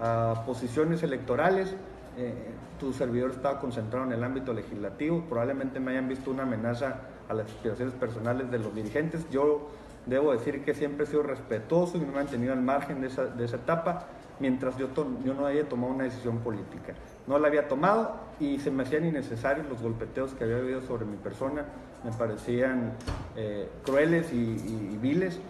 a 0.00 0.42
posiciones 0.46 1.02
electorales. 1.02 1.74
Eh, 2.16 2.32
tu 2.78 2.92
servidor 2.92 3.30
estaba 3.30 3.58
concentrado 3.58 4.06
en 4.06 4.12
el 4.12 4.22
ámbito 4.22 4.52
legislativo, 4.52 5.24
probablemente 5.28 5.80
me 5.80 5.92
hayan 5.92 6.08
visto 6.08 6.30
una 6.30 6.42
amenaza 6.42 7.00
a 7.28 7.34
las 7.34 7.46
aspiraciones 7.46 7.94
personales 7.94 8.50
de 8.50 8.58
los 8.58 8.74
dirigentes. 8.74 9.26
Yo 9.30 9.70
debo 10.06 10.32
decir 10.32 10.64
que 10.64 10.74
siempre 10.74 11.04
he 11.04 11.06
sido 11.06 11.22
respetuoso 11.22 11.96
y 11.96 12.00
me 12.00 12.08
he 12.08 12.12
mantenido 12.12 12.52
al 12.52 12.62
margen 12.62 13.00
de 13.00 13.08
esa, 13.08 13.26
de 13.26 13.44
esa 13.44 13.56
etapa 13.56 14.06
mientras 14.40 14.76
yo, 14.76 14.88
no 15.24 15.46
haya 15.46 15.68
tomado 15.68 15.92
una 15.92 16.04
decisión 16.04 16.38
política. 16.38 16.94
No 17.26 17.38
la 17.38 17.48
había 17.48 17.68
tomado 17.68 18.16
y 18.40 18.58
se 18.58 18.70
me 18.70 18.82
hacían 18.82 19.06
innecesarios 19.06 19.68
los 19.68 19.80
golpeteos 19.80 20.32
que 20.34 20.44
había 20.44 20.56
habido 20.56 20.82
sobre 20.82 21.04
mi 21.04 21.16
persona, 21.16 21.64
me 22.04 22.12
parecían 22.12 22.92
eh, 23.36 23.68
crueles 23.84 24.32
y, 24.32 24.98
viles. 25.00 25.40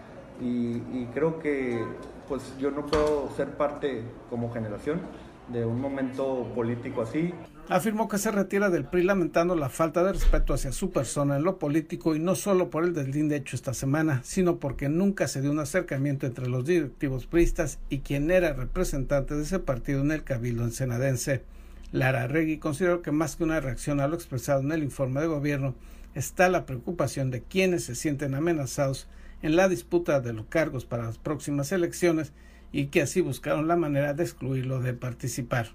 Y, 0.41 0.83
y, 0.91 1.09
creo 1.13 1.39
que 1.39 1.81
pues 2.27 2.57
yo 2.57 2.69
no 2.69 2.85
puedo 2.85 3.29
ser 3.37 3.51
parte 3.51 4.03
como 4.29 4.51
generación 4.51 4.99
de 5.49 5.65
un 5.65 5.79
momento 5.79 6.51
político 6.55 7.01
así. 7.01 7.33
Afirmó 7.69 8.07
que 8.07 8.17
se 8.17 8.31
retira 8.31 8.69
del 8.69 8.85
PRI 8.85 9.03
lamentando 9.03 9.55
la 9.55 9.69
falta 9.69 10.03
de 10.03 10.13
respeto 10.13 10.53
hacia 10.53 10.71
su 10.71 10.91
persona 10.91 11.35
en 11.37 11.43
lo 11.43 11.57
político 11.57 12.15
y 12.15 12.19
no 12.19 12.35
solo 12.35 12.69
por 12.69 12.83
el 12.83 12.93
deslinde 12.93 13.37
hecho 13.37 13.55
esta 13.55 13.73
semana, 13.73 14.21
sino 14.23 14.59
porque 14.59 14.87
nunca 14.87 15.27
se 15.27 15.41
dio 15.41 15.51
un 15.51 15.59
acercamiento 15.59 16.27
entre 16.27 16.47
los 16.47 16.65
directivos 16.65 17.25
priistas 17.25 17.79
y 17.89 17.99
quien 17.99 18.29
era 18.29 18.53
representante 18.53 19.35
de 19.35 19.43
ese 19.43 19.59
partido 19.59 20.01
en 20.01 20.11
el 20.11 20.23
Cabildo 20.23 20.63
ensenadense. 20.63 21.43
Lara 21.91 22.27
Regui 22.27 22.59
consideró 22.59 23.01
que 23.01 23.11
más 23.11 23.35
que 23.35 23.43
una 23.43 23.59
reacción 23.59 23.99
a 23.99 24.07
lo 24.07 24.15
expresado 24.15 24.61
en 24.61 24.71
el 24.71 24.83
informe 24.83 25.21
de 25.21 25.27
gobierno, 25.27 25.75
está 26.13 26.49
la 26.49 26.65
preocupación 26.65 27.31
de 27.31 27.41
quienes 27.41 27.85
se 27.85 27.95
sienten 27.95 28.35
amenazados 28.35 29.07
en 29.41 29.55
la 29.55 29.67
disputa 29.69 30.19
de 30.21 30.33
los 30.33 30.45
cargos 30.47 30.85
para 30.85 31.03
las 31.03 31.17
próximas 31.17 31.71
elecciones 31.71 32.33
y 32.75 32.87
que 32.87 33.01
así 33.01 33.21
buscaron 33.21 33.69
la 33.69 33.77
manera 33.77 34.13
de 34.13 34.23
excluirlo 34.23 34.81
de 34.81 34.93
participar. 34.93 35.69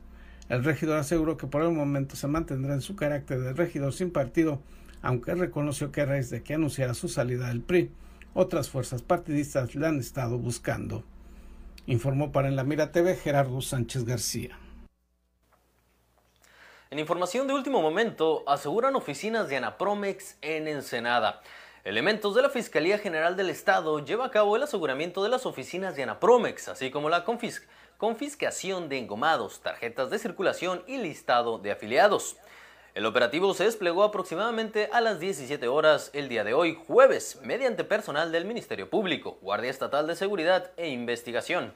El 0.51 0.63
regidor 0.63 0.99
aseguró 0.99 1.39
que 1.39 1.47
por 1.47 1.63
el 1.63 1.71
momento 1.71 2.15
se 2.15 2.27
mantendrá 2.27 2.75
en 2.75 2.83
su 2.83 2.95
carácter 2.95 3.41
de 3.41 3.55
regidor 3.55 3.95
sin 3.95 4.11
partido, 4.11 4.61
aunque 5.01 5.35
reconoció 5.35 5.93
que 5.93 6.03
a 6.03 6.05
raíz 6.05 6.29
de 6.29 6.43
que 6.43 6.53
anunciara 6.53 6.93
su 6.93 7.09
salida 7.09 7.49
del 7.49 7.63
PRI, 7.63 7.91
otras 8.35 8.69
fuerzas 8.69 9.01
partidistas 9.01 9.75
le 9.75 9.87
han 9.87 9.99
estado 9.99 10.37
buscando. 10.37 11.03
Informó 11.87 12.33
para 12.33 12.49
En 12.49 12.57
la 12.57 12.65
Mira 12.65 12.93
TV 12.93 13.17
Gerardo 13.17 13.63
Sánchez 13.63 14.05
García. 14.05 14.59
En 16.91 16.99
información 16.99 17.47
de 17.47 17.55
último 17.55 17.81
momento, 17.81 18.45
aseguran 18.47 18.95
oficinas 18.95 19.49
de 19.49 19.57
Anapromex 19.57 20.37
en 20.43 20.69
Ensenada. 20.69 21.41
Elementos 21.83 22.35
de 22.35 22.43
la 22.43 22.51
Fiscalía 22.51 22.99
General 22.99 23.37
del 23.37 23.49
Estado 23.49 24.05
lleva 24.05 24.27
a 24.27 24.31
cabo 24.31 24.55
el 24.55 24.63
aseguramiento 24.63 25.23
de 25.23 25.31
las 25.31 25.47
oficinas 25.47 25.97
de 25.97 26.03
Anapromex, 26.03 26.69
así 26.69 26.91
como 26.91 27.09
la 27.09 27.25
confiscación 27.97 28.91
de 28.91 28.99
engomados, 28.99 29.61
tarjetas 29.61 30.11
de 30.11 30.19
circulación 30.19 30.83
y 30.87 30.99
listado 30.99 31.57
de 31.57 31.71
afiliados. 31.71 32.37
El 32.95 33.07
operativo 33.07 33.55
se 33.55 33.65
desplegó 33.65 34.05
aproximadamente 34.05 34.91
a 34.93 35.01
las 35.01 35.21
17 35.21 35.69
horas 35.69 36.11
el 36.13 36.29
día 36.29 36.45
de 36.45 36.53
hoy, 36.53 36.79
jueves, 36.87 37.41
mediante 37.43 37.83
personal 37.83 38.31
del 38.31 38.45
Ministerio 38.45 38.91
Público, 38.91 39.39
Guardia 39.41 39.71
Estatal 39.71 40.07
de 40.07 40.17
Seguridad 40.17 40.73
e 40.77 40.91
Investigación. 40.91 41.73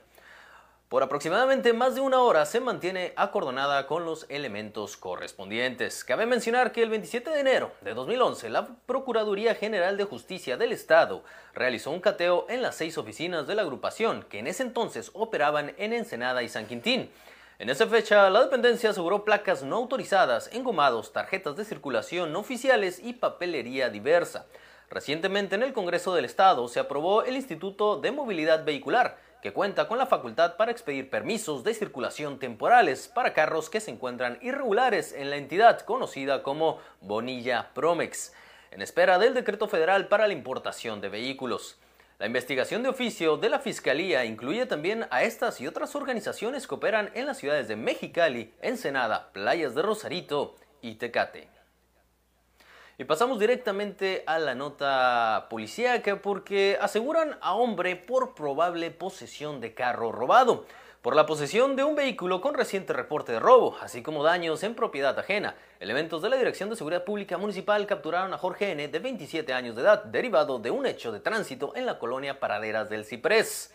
Por 0.94 1.02
aproximadamente 1.02 1.72
más 1.72 1.96
de 1.96 2.00
una 2.00 2.20
hora 2.20 2.46
se 2.46 2.60
mantiene 2.60 3.14
acordonada 3.16 3.88
con 3.88 4.04
los 4.04 4.26
elementos 4.28 4.96
correspondientes. 4.96 6.04
Cabe 6.04 6.24
mencionar 6.24 6.70
que 6.70 6.84
el 6.84 6.88
27 6.88 7.30
de 7.30 7.40
enero 7.40 7.72
de 7.80 7.94
2011 7.94 8.48
la 8.48 8.68
Procuraduría 8.86 9.56
General 9.56 9.96
de 9.96 10.04
Justicia 10.04 10.56
del 10.56 10.70
Estado 10.70 11.24
realizó 11.52 11.90
un 11.90 11.98
cateo 11.98 12.46
en 12.48 12.62
las 12.62 12.76
seis 12.76 12.96
oficinas 12.96 13.48
de 13.48 13.56
la 13.56 13.62
agrupación 13.62 14.22
que 14.22 14.38
en 14.38 14.46
ese 14.46 14.62
entonces 14.62 15.10
operaban 15.14 15.74
en 15.78 15.94
Ensenada 15.94 16.44
y 16.44 16.48
San 16.48 16.66
Quintín. 16.66 17.10
En 17.58 17.70
esa 17.70 17.88
fecha, 17.88 18.30
la 18.30 18.44
dependencia 18.44 18.90
aseguró 18.90 19.24
placas 19.24 19.64
no 19.64 19.74
autorizadas, 19.74 20.48
engomados, 20.52 21.12
tarjetas 21.12 21.56
de 21.56 21.64
circulación 21.64 22.32
no 22.32 22.38
oficiales 22.38 23.00
y 23.02 23.14
papelería 23.14 23.88
diversa. 23.88 24.46
Recientemente 24.90 25.56
en 25.56 25.64
el 25.64 25.72
Congreso 25.72 26.14
del 26.14 26.24
Estado 26.24 26.68
se 26.68 26.78
aprobó 26.78 27.24
el 27.24 27.34
Instituto 27.34 27.96
de 27.96 28.12
Movilidad 28.12 28.64
Vehicular, 28.64 29.18
que 29.44 29.52
cuenta 29.52 29.86
con 29.88 29.98
la 29.98 30.06
facultad 30.06 30.56
para 30.56 30.72
expedir 30.72 31.10
permisos 31.10 31.64
de 31.64 31.74
circulación 31.74 32.38
temporales 32.38 33.08
para 33.08 33.34
carros 33.34 33.68
que 33.68 33.78
se 33.78 33.90
encuentran 33.90 34.38
irregulares 34.40 35.12
en 35.12 35.28
la 35.28 35.36
entidad 35.36 35.80
conocida 35.80 36.42
como 36.42 36.80
Bonilla 37.02 37.68
Promex, 37.74 38.32
en 38.70 38.80
espera 38.80 39.18
del 39.18 39.34
decreto 39.34 39.68
federal 39.68 40.08
para 40.08 40.26
la 40.26 40.32
importación 40.32 41.02
de 41.02 41.10
vehículos. 41.10 41.78
La 42.18 42.24
investigación 42.24 42.82
de 42.82 42.88
oficio 42.88 43.36
de 43.36 43.50
la 43.50 43.58
Fiscalía 43.58 44.24
incluye 44.24 44.64
también 44.64 45.06
a 45.10 45.24
estas 45.24 45.60
y 45.60 45.66
otras 45.66 45.94
organizaciones 45.94 46.66
que 46.66 46.76
operan 46.76 47.10
en 47.12 47.26
las 47.26 47.36
ciudades 47.36 47.68
de 47.68 47.76
Mexicali, 47.76 48.54
Ensenada, 48.62 49.30
Playas 49.34 49.74
de 49.74 49.82
Rosarito 49.82 50.56
y 50.80 50.94
Tecate. 50.94 51.53
Y 52.96 53.04
pasamos 53.04 53.40
directamente 53.40 54.22
a 54.24 54.38
la 54.38 54.54
nota 54.54 55.48
policíaca 55.50 56.22
porque 56.22 56.78
aseguran 56.80 57.36
a 57.40 57.54
hombre 57.54 57.96
por 57.96 58.34
probable 58.34 58.92
posesión 58.92 59.60
de 59.60 59.74
carro 59.74 60.12
robado 60.12 60.64
por 61.02 61.16
la 61.16 61.26
posesión 61.26 61.76
de 61.76 61.84
un 61.84 61.96
vehículo 61.96 62.40
con 62.40 62.54
reciente 62.54 62.92
reporte 62.94 63.32
de 63.32 63.40
robo, 63.40 63.76
así 63.82 64.02
como 64.02 64.22
daños 64.22 64.62
en 64.62 64.74
propiedad 64.74 65.18
ajena. 65.18 65.54
Elementos 65.78 66.22
de 66.22 66.30
la 66.30 66.36
Dirección 66.36 66.70
de 66.70 66.76
Seguridad 66.76 67.04
Pública 67.04 67.36
Municipal 67.36 67.84
capturaron 67.86 68.32
a 68.32 68.38
Jorge 68.38 68.70
N., 68.70 68.88
de 68.88 68.98
27 69.00 69.52
años 69.52 69.76
de 69.76 69.82
edad, 69.82 70.04
derivado 70.04 70.60
de 70.60 70.70
un 70.70 70.86
hecho 70.86 71.12
de 71.12 71.20
tránsito 71.20 71.74
en 71.76 71.84
la 71.84 71.98
colonia 71.98 72.40
Paraderas 72.40 72.88
del 72.88 73.04
Ciprés. 73.04 73.74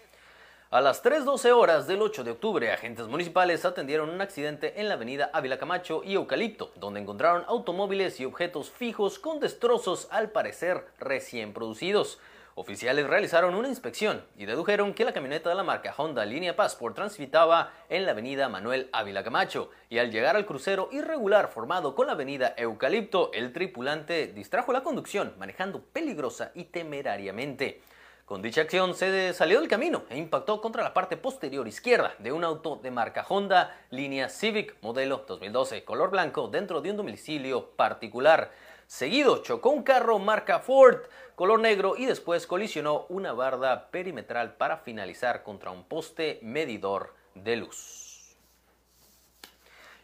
A 0.71 0.81
las 0.81 1.03
3.12 1.03 1.51
horas 1.51 1.87
del 1.87 1.99
8 1.99 2.23
de 2.23 2.29
octubre, 2.29 2.71
agentes 2.71 3.07
municipales 3.07 3.65
atendieron 3.65 4.07
un 4.11 4.21
accidente 4.21 4.79
en 4.79 4.87
la 4.87 4.93
avenida 4.93 5.31
Ávila 5.33 5.57
Camacho 5.57 6.03
y 6.05 6.13
Eucalipto, 6.13 6.71
donde 6.75 6.99
encontraron 6.99 7.43
automóviles 7.47 8.19
y 8.19 8.25
objetos 8.25 8.69
fijos 8.69 9.17
con 9.17 9.39
destrozos 9.39 10.07
al 10.11 10.29
parecer 10.29 10.85
recién 10.99 11.53
producidos. 11.53 12.19
Oficiales 12.53 13.07
realizaron 13.07 13.55
una 13.55 13.67
inspección 13.67 14.23
y 14.37 14.45
dedujeron 14.45 14.93
que 14.93 15.05
la 15.05 15.11
camioneta 15.11 15.49
de 15.49 15.55
la 15.55 15.63
marca 15.63 15.95
Honda 15.97 16.23
Línea 16.23 16.55
Passport 16.55 16.93
transitaba 16.93 17.73
en 17.89 18.05
la 18.05 18.11
avenida 18.11 18.47
Manuel 18.47 18.89
Ávila 18.91 19.23
Camacho 19.23 19.71
y 19.89 19.97
al 19.97 20.11
llegar 20.11 20.35
al 20.35 20.45
crucero 20.45 20.89
irregular 20.91 21.47
formado 21.47 21.95
con 21.95 22.05
la 22.05 22.13
avenida 22.13 22.53
Eucalipto, 22.55 23.31
el 23.33 23.53
tripulante 23.53 24.27
distrajo 24.27 24.71
la 24.71 24.83
conducción 24.83 25.33
manejando 25.39 25.81
peligrosa 25.81 26.51
y 26.53 26.65
temerariamente. 26.65 27.81
Con 28.29 28.43
dicha 28.43 28.61
acción 28.61 28.93
se 28.93 29.33
salió 29.33 29.59
del 29.59 29.67
camino 29.67 30.03
e 30.07 30.15
impactó 30.15 30.61
contra 30.61 30.83
la 30.83 30.93
parte 30.93 31.17
posterior 31.17 31.67
izquierda 31.67 32.13
de 32.19 32.31
un 32.31 32.43
auto 32.43 32.75
de 32.75 32.91
marca 32.91 33.25
Honda 33.27 33.75
línea 33.89 34.29
Civic 34.29 34.75
modelo 34.83 35.25
2012 35.27 35.83
color 35.83 36.11
blanco 36.11 36.47
dentro 36.47 36.79
de 36.79 36.91
un 36.91 36.97
domicilio 36.97 37.71
particular. 37.71 38.51
Seguido 38.85 39.41
chocó 39.41 39.71
un 39.71 39.81
carro 39.81 40.19
marca 40.19 40.59
Ford 40.59 40.99
color 41.33 41.59
negro 41.59 41.95
y 41.97 42.05
después 42.05 42.45
colisionó 42.45 43.07
una 43.09 43.33
barda 43.33 43.89
perimetral 43.89 44.53
para 44.57 44.77
finalizar 44.77 45.41
contra 45.41 45.71
un 45.71 45.85
poste 45.85 46.37
medidor 46.43 47.15
de 47.33 47.55
luz. 47.55 48.37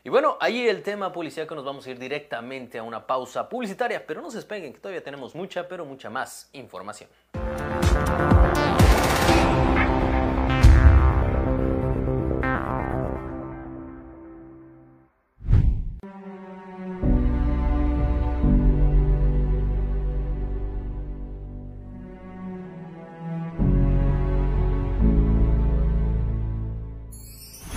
Y 0.04 0.10
bueno, 0.10 0.36
ahí 0.40 0.68
el 0.68 0.82
tema 0.82 1.14
policía 1.14 1.46
que 1.46 1.54
nos 1.54 1.64
vamos 1.64 1.86
a 1.86 1.92
ir 1.92 2.00
directamente 2.00 2.80
a 2.80 2.84
una 2.84 3.06
pausa 3.06 3.48
publicitaria, 3.48 4.04
pero 4.04 4.20
no 4.24 4.32
se 4.32 4.38
despeguen 4.38 4.74
que 4.74 4.80
todavía 4.80 5.04
tenemos 5.04 5.36
mucha, 5.36 5.68
pero 5.68 5.86
mucha 5.86 6.10
más 6.10 6.50
información. 6.54 7.08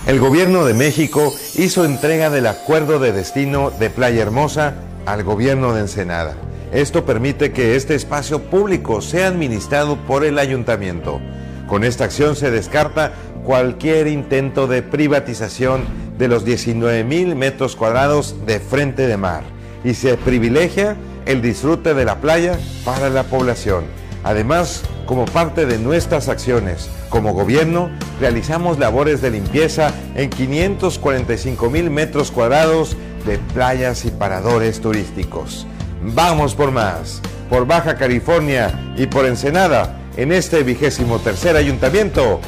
El 0.09 0.19
gobierno 0.19 0.65
de 0.65 0.73
México 0.73 1.35
hizo 1.53 1.85
entrega 1.85 2.31
del 2.31 2.47
acuerdo 2.47 2.97
de 2.97 3.11
destino 3.11 3.69
de 3.69 3.91
Playa 3.91 4.23
Hermosa 4.23 4.73
al 5.05 5.23
gobierno 5.23 5.75
de 5.75 5.81
Ensenada. 5.81 6.33
Esto 6.71 7.05
permite 7.05 7.51
que 7.51 7.75
este 7.75 7.93
espacio 7.93 8.41
público 8.49 9.01
sea 9.01 9.27
administrado 9.27 9.97
por 10.07 10.25
el 10.25 10.39
ayuntamiento. 10.39 11.21
Con 11.67 11.83
esta 11.83 12.05
acción 12.05 12.35
se 12.35 12.49
descarta 12.49 13.13
cualquier 13.45 14.07
intento 14.07 14.65
de 14.65 14.81
privatización 14.81 15.83
de 16.17 16.27
los 16.27 16.43
19 16.43 17.03
mil 17.03 17.35
metros 17.35 17.75
cuadrados 17.75 18.47
de 18.47 18.59
frente 18.59 19.05
de 19.05 19.17
mar 19.17 19.43
y 19.83 19.93
se 19.93 20.17
privilegia 20.17 20.97
el 21.27 21.43
disfrute 21.43 21.93
de 21.93 22.05
la 22.05 22.19
playa 22.19 22.57
para 22.83 23.11
la 23.11 23.25
población. 23.25 23.83
Además, 24.23 24.81
como 25.09 25.25
parte 25.25 25.65
de 25.65 25.79
nuestras 25.79 26.29
acciones 26.29 26.87
como 27.09 27.33
gobierno, 27.33 27.89
realizamos 28.19 28.77
labores 28.77 29.21
de 29.21 29.31
limpieza 29.31 29.91
en 30.13 30.29
545 30.29 31.67
mil 31.71 31.89
metros 31.89 32.29
cuadrados 32.29 32.95
de 33.25 33.39
playas 33.55 34.05
y 34.05 34.11
paradores 34.11 34.81
turísticos. 34.81 35.65
Vamos 36.03 36.53
por 36.53 36.69
más. 36.69 37.23
Por 37.49 37.65
Baja 37.65 37.95
California 37.95 38.93
y 38.95 39.07
por 39.07 39.25
Ensenada, 39.25 39.99
en 40.15 40.31
este 40.31 40.61
vigésimo 40.61 41.17
tercer 41.17 41.55
ayuntamiento, 41.55 42.39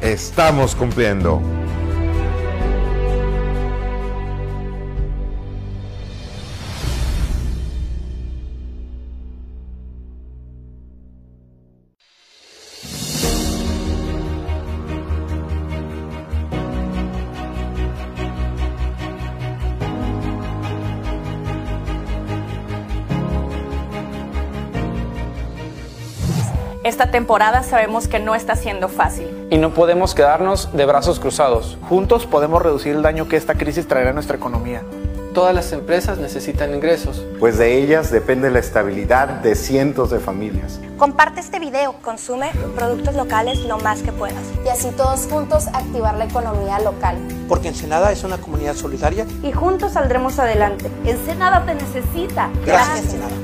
estamos 0.00 0.74
cumpliendo. 0.74 1.42
Temporada 27.14 27.62
sabemos 27.62 28.08
que 28.08 28.18
no 28.18 28.34
está 28.34 28.56
siendo 28.56 28.88
fácil. 28.88 29.46
Y 29.48 29.58
no 29.58 29.72
podemos 29.72 30.16
quedarnos 30.16 30.76
de 30.76 30.84
brazos 30.84 31.20
cruzados. 31.20 31.78
Juntos 31.88 32.26
podemos 32.26 32.60
reducir 32.60 32.96
el 32.96 33.02
daño 33.02 33.28
que 33.28 33.36
esta 33.36 33.54
crisis 33.54 33.86
traerá 33.86 34.10
a 34.10 34.12
nuestra 34.14 34.36
economía. 34.36 34.82
Todas 35.32 35.54
las 35.54 35.70
empresas 35.70 36.18
necesitan 36.18 36.74
ingresos. 36.74 37.24
Pues 37.38 37.56
de 37.56 37.78
ellas 37.78 38.10
depende 38.10 38.50
la 38.50 38.58
estabilidad 38.58 39.28
de 39.28 39.54
cientos 39.54 40.10
de 40.10 40.18
familias. 40.18 40.80
Comparte 40.98 41.38
este 41.38 41.60
video, 41.60 41.94
consume 42.02 42.50
productos 42.74 43.14
locales 43.14 43.60
lo 43.60 43.78
más 43.78 44.02
que 44.02 44.10
puedas. 44.10 44.42
Y 44.66 44.68
así 44.70 44.90
todos 44.96 45.28
juntos 45.30 45.68
activar 45.68 46.16
la 46.16 46.24
economía 46.24 46.80
local. 46.80 47.16
Porque 47.48 47.68
Ensenada 47.68 48.10
es 48.10 48.24
una 48.24 48.38
comunidad 48.38 48.74
solidaria. 48.74 49.24
Y 49.44 49.52
juntos 49.52 49.92
saldremos 49.92 50.40
adelante. 50.40 50.90
Ensenada 51.04 51.64
te 51.64 51.76
necesita. 51.76 52.50
Gracias, 52.66 52.66
Gracias 52.66 53.04
Ensenada. 53.04 53.43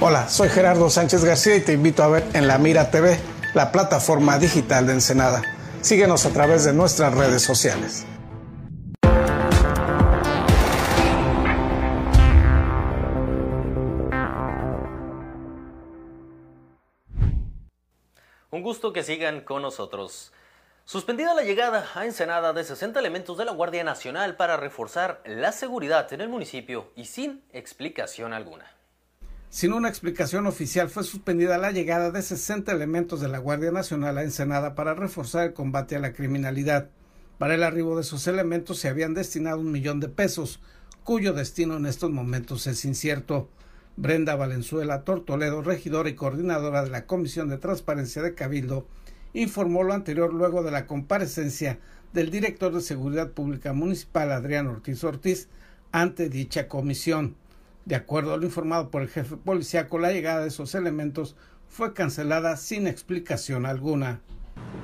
Hola, 0.00 0.28
soy 0.28 0.48
Gerardo 0.48 0.88
Sánchez 0.90 1.24
García 1.24 1.56
y 1.56 1.60
te 1.60 1.72
invito 1.72 2.04
a 2.04 2.08
ver 2.08 2.24
en 2.32 2.46
La 2.46 2.56
Mira 2.56 2.88
TV, 2.88 3.18
la 3.52 3.72
plataforma 3.72 4.38
digital 4.38 4.86
de 4.86 4.92
Ensenada. 4.92 5.42
Síguenos 5.80 6.24
a 6.24 6.30
través 6.30 6.64
de 6.64 6.72
nuestras 6.72 7.12
redes 7.12 7.42
sociales. 7.42 8.06
Un 18.52 18.62
gusto 18.62 18.92
que 18.92 19.02
sigan 19.02 19.40
con 19.40 19.62
nosotros. 19.62 20.32
Suspendida 20.84 21.34
la 21.34 21.42
llegada 21.42 21.84
a 21.96 22.04
Ensenada 22.04 22.52
de 22.52 22.62
60 22.62 23.00
elementos 23.00 23.36
de 23.36 23.46
la 23.46 23.50
Guardia 23.50 23.82
Nacional 23.82 24.36
para 24.36 24.56
reforzar 24.56 25.22
la 25.26 25.50
seguridad 25.50 26.12
en 26.12 26.20
el 26.20 26.28
municipio 26.28 26.92
y 26.94 27.06
sin 27.06 27.42
explicación 27.52 28.32
alguna. 28.32 28.77
Sin 29.50 29.72
una 29.72 29.88
explicación 29.88 30.46
oficial 30.46 30.90
fue 30.90 31.04
suspendida 31.04 31.56
la 31.56 31.70
llegada 31.70 32.10
de 32.10 32.20
60 32.20 32.70
elementos 32.70 33.22
de 33.22 33.28
la 33.28 33.38
Guardia 33.38 33.72
Nacional 33.72 34.18
a 34.18 34.22
Ensenada 34.22 34.74
para 34.74 34.92
reforzar 34.92 35.46
el 35.46 35.54
combate 35.54 35.96
a 35.96 36.00
la 36.00 36.12
criminalidad. 36.12 36.90
Para 37.38 37.54
el 37.54 37.62
arribo 37.62 37.96
de 37.96 38.02
esos 38.02 38.26
elementos 38.26 38.78
se 38.78 38.88
habían 38.88 39.14
destinado 39.14 39.60
un 39.60 39.72
millón 39.72 40.00
de 40.00 40.10
pesos, 40.10 40.60
cuyo 41.02 41.32
destino 41.32 41.78
en 41.78 41.86
estos 41.86 42.10
momentos 42.10 42.66
es 42.66 42.84
incierto. 42.84 43.48
Brenda 43.96 44.36
Valenzuela 44.36 45.02
Tortoledo, 45.04 45.62
regidora 45.62 46.10
y 46.10 46.14
coordinadora 46.14 46.84
de 46.84 46.90
la 46.90 47.06
Comisión 47.06 47.48
de 47.48 47.56
Transparencia 47.56 48.20
de 48.20 48.34
Cabildo, 48.34 48.86
informó 49.32 49.82
lo 49.82 49.94
anterior 49.94 50.34
luego 50.34 50.62
de 50.62 50.72
la 50.72 50.86
comparecencia 50.86 51.78
del 52.12 52.30
director 52.30 52.74
de 52.74 52.82
Seguridad 52.82 53.30
Pública 53.30 53.72
Municipal 53.72 54.30
Adrián 54.30 54.66
Ortiz 54.66 55.02
Ortiz 55.04 55.48
ante 55.90 56.28
dicha 56.28 56.68
comisión. 56.68 57.34
De 57.88 57.96
acuerdo 57.96 58.34
a 58.34 58.36
lo 58.36 58.44
informado 58.44 58.90
por 58.90 59.00
el 59.00 59.08
jefe 59.08 59.38
policíaco, 59.38 59.98
la 59.98 60.12
llegada 60.12 60.42
de 60.42 60.48
esos 60.48 60.74
elementos 60.74 61.36
fue 61.70 61.94
cancelada 61.94 62.58
sin 62.58 62.86
explicación 62.86 63.64
alguna. 63.64 64.20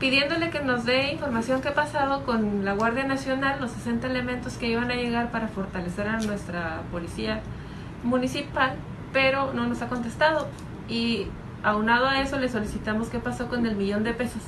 Pidiéndole 0.01 0.49
que 0.49 0.61
nos 0.61 0.87
dé 0.87 1.13
información 1.13 1.61
qué 1.61 1.69
ha 1.69 1.75
pasado 1.75 2.25
con 2.25 2.65
la 2.65 2.73
Guardia 2.73 3.05
Nacional, 3.05 3.61
los 3.61 3.73
60 3.73 4.07
elementos 4.07 4.55
que 4.55 4.69
iban 4.71 4.91
a 4.91 4.95
llegar 4.95 5.31
para 5.31 5.49
fortalecer 5.49 6.09
a 6.09 6.19
nuestra 6.21 6.81
policía 6.91 7.43
municipal, 8.05 8.75
pero 9.13 9.53
no 9.53 9.67
nos 9.67 9.83
ha 9.83 9.91
contestado. 9.91 10.49
Y 10.89 11.27
aunado 11.63 12.07
a 12.07 12.23
eso 12.23 12.39
le 12.39 12.49
solicitamos 12.49 13.11
qué 13.11 13.19
pasó 13.19 13.49
con 13.49 13.67
el 13.67 13.77
millón 13.77 14.03
de 14.03 14.15
pesos 14.15 14.41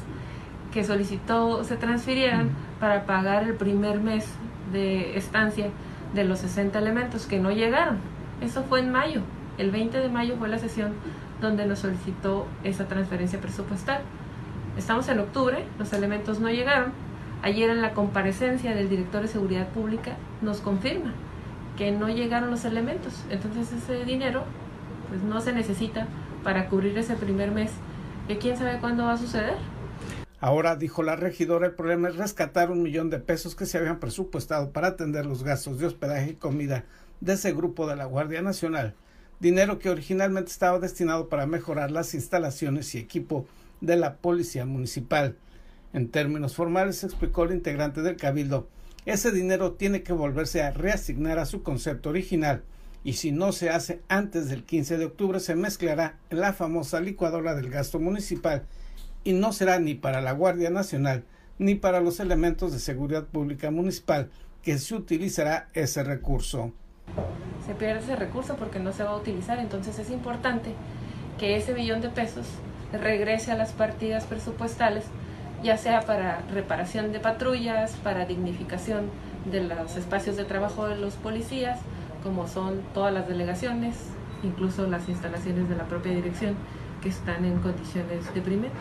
que 0.72 0.82
solicitó 0.82 1.62
se 1.62 1.76
transfirieran 1.76 2.48
para 2.80 3.04
pagar 3.04 3.42
el 3.42 3.52
primer 3.52 4.00
mes 4.00 4.24
de 4.72 5.18
estancia 5.18 5.68
de 6.14 6.24
los 6.24 6.38
60 6.38 6.78
elementos 6.78 7.26
que 7.26 7.38
no 7.38 7.50
llegaron. 7.50 8.15
Eso 8.40 8.64
fue 8.64 8.80
en 8.80 8.90
mayo. 8.90 9.22
El 9.58 9.70
20 9.70 9.98
de 9.98 10.08
mayo 10.08 10.36
fue 10.38 10.48
la 10.48 10.58
sesión 10.58 10.92
donde 11.40 11.66
nos 11.66 11.80
solicitó 11.80 12.46
esa 12.64 12.86
transferencia 12.88 13.40
presupuestal. 13.40 14.00
Estamos 14.76 15.08
en 15.08 15.20
octubre, 15.20 15.64
los 15.78 15.92
elementos 15.92 16.40
no 16.40 16.50
llegaron. 16.50 16.92
Ayer 17.42 17.70
en 17.70 17.82
la 17.82 17.92
comparecencia 17.92 18.74
del 18.74 18.88
director 18.88 19.22
de 19.22 19.28
Seguridad 19.28 19.68
Pública 19.68 20.16
nos 20.42 20.60
confirma 20.60 21.12
que 21.76 21.92
no 21.92 22.08
llegaron 22.08 22.50
los 22.50 22.64
elementos. 22.64 23.24
Entonces 23.30 23.72
ese 23.72 24.04
dinero 24.04 24.44
pues 25.08 25.22
no 25.22 25.40
se 25.40 25.52
necesita 25.52 26.06
para 26.42 26.68
cubrir 26.68 26.96
ese 26.98 27.14
primer 27.14 27.50
mes, 27.50 27.70
que 28.28 28.38
quién 28.38 28.56
sabe 28.56 28.78
cuándo 28.78 29.04
va 29.04 29.12
a 29.12 29.18
suceder. 29.18 29.54
Ahora, 30.40 30.76
dijo 30.76 31.02
la 31.02 31.16
regidora, 31.16 31.66
el 31.66 31.74
problema 31.74 32.08
es 32.08 32.16
rescatar 32.16 32.70
un 32.70 32.82
millón 32.82 33.08
de 33.08 33.18
pesos 33.18 33.56
que 33.56 33.66
se 33.66 33.78
habían 33.78 33.98
presupuestado 33.98 34.70
para 34.70 34.88
atender 34.88 35.24
los 35.24 35.42
gastos 35.42 35.78
de 35.78 35.86
hospedaje 35.86 36.32
y 36.32 36.34
comida 36.34 36.84
de 37.20 37.34
ese 37.34 37.52
grupo 37.52 37.86
de 37.86 37.96
la 37.96 38.04
Guardia 38.04 38.42
Nacional, 38.42 38.94
dinero 39.40 39.78
que 39.78 39.90
originalmente 39.90 40.50
estaba 40.50 40.78
destinado 40.78 41.28
para 41.28 41.46
mejorar 41.46 41.90
las 41.90 42.14
instalaciones 42.14 42.94
y 42.94 42.98
equipo 42.98 43.46
de 43.80 43.96
la 43.96 44.16
Policía 44.16 44.66
Municipal. 44.66 45.36
En 45.92 46.08
términos 46.08 46.54
formales, 46.54 47.04
explicó 47.04 47.44
el 47.44 47.52
integrante 47.52 48.02
del 48.02 48.16
Cabildo, 48.16 48.68
ese 49.06 49.30
dinero 49.30 49.72
tiene 49.72 50.02
que 50.02 50.12
volverse 50.12 50.62
a 50.62 50.72
reasignar 50.72 51.38
a 51.38 51.46
su 51.46 51.62
concepto 51.62 52.10
original 52.10 52.64
y 53.04 53.12
si 53.12 53.30
no 53.30 53.52
se 53.52 53.70
hace 53.70 54.02
antes 54.08 54.48
del 54.48 54.64
15 54.64 54.98
de 54.98 55.04
octubre 55.04 55.38
se 55.38 55.54
mezclará 55.54 56.18
en 56.28 56.40
la 56.40 56.52
famosa 56.52 56.98
licuadora 56.98 57.54
del 57.54 57.70
gasto 57.70 58.00
municipal 58.00 58.66
y 59.22 59.32
no 59.32 59.52
será 59.52 59.78
ni 59.78 59.94
para 59.94 60.20
la 60.20 60.32
Guardia 60.32 60.70
Nacional 60.70 61.24
ni 61.56 61.76
para 61.76 62.00
los 62.00 62.18
elementos 62.18 62.72
de 62.72 62.80
seguridad 62.80 63.26
pública 63.26 63.70
municipal 63.70 64.28
que 64.60 64.76
se 64.78 64.96
utilizará 64.96 65.68
ese 65.72 66.02
recurso 66.02 66.72
se 67.66 67.74
pierde 67.74 68.00
ese 68.00 68.16
recurso 68.16 68.56
porque 68.56 68.78
no 68.78 68.92
se 68.92 69.02
va 69.02 69.10
a 69.10 69.16
utilizar. 69.16 69.58
Entonces 69.58 69.98
es 69.98 70.10
importante 70.10 70.74
que 71.38 71.56
ese 71.56 71.74
millón 71.74 72.00
de 72.00 72.08
pesos 72.08 72.46
regrese 72.92 73.52
a 73.52 73.56
las 73.56 73.72
partidas 73.72 74.24
presupuestales, 74.24 75.04
ya 75.62 75.76
sea 75.76 76.02
para 76.02 76.42
reparación 76.52 77.12
de 77.12 77.20
patrullas, 77.20 77.92
para 78.02 78.24
dignificación 78.24 79.10
de 79.50 79.64
los 79.64 79.96
espacios 79.96 80.36
de 80.36 80.44
trabajo 80.44 80.86
de 80.86 80.96
los 80.96 81.14
policías, 81.14 81.80
como 82.22 82.46
son 82.48 82.80
todas 82.94 83.12
las 83.12 83.28
delegaciones, 83.28 83.96
incluso 84.42 84.86
las 84.86 85.08
instalaciones 85.08 85.68
de 85.68 85.76
la 85.76 85.84
propia 85.84 86.12
dirección, 86.12 86.54
que 87.02 87.08
están 87.08 87.44
en 87.44 87.58
condiciones 87.60 88.32
deprimentes. 88.34 88.80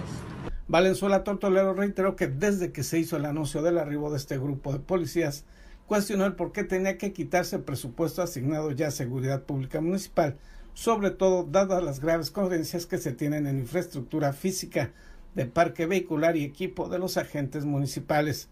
Valenzuela 0.68 1.24
Tortolero 1.24 1.74
reiteró 1.74 2.16
que 2.16 2.28
desde 2.28 2.72
que 2.72 2.84
se 2.84 2.98
hizo 2.98 3.18
el 3.18 3.26
anuncio 3.26 3.62
del 3.62 3.78
arribo 3.78 4.10
de 4.10 4.18
este 4.18 4.38
grupo 4.38 4.74
de 4.74 4.80
policías, 4.80 5.46
cuestionó 5.88 6.26
el 6.26 6.34
por 6.34 6.52
qué 6.52 6.64
tenía 6.64 6.98
que 6.98 7.14
quitarse 7.14 7.58
el 7.58 7.64
presupuesto 7.64 8.22
asignado 8.22 8.72
ya 8.72 8.88
a 8.88 8.92
Seguridad 8.92 9.44
Pública 9.44 9.82
Municipal, 9.82 10.38
sobre 10.74 11.12
todo 11.12 11.44
dadas 11.44 11.84
las 11.84 12.00
graves 12.00 12.32
carencias 12.32 12.86
que 12.86 12.98
se 12.98 13.12
tienen 13.12 13.48
en 13.48 13.60
infraestructura 13.60 14.34
física 14.34 14.92
de 15.36 15.46
parque 15.46 15.86
vehicular 15.86 16.38
y 16.38 16.44
equipo 16.44 16.90
de 16.90 17.00
los 17.00 17.18
agentes 17.18 17.66
municipales. 17.66 18.50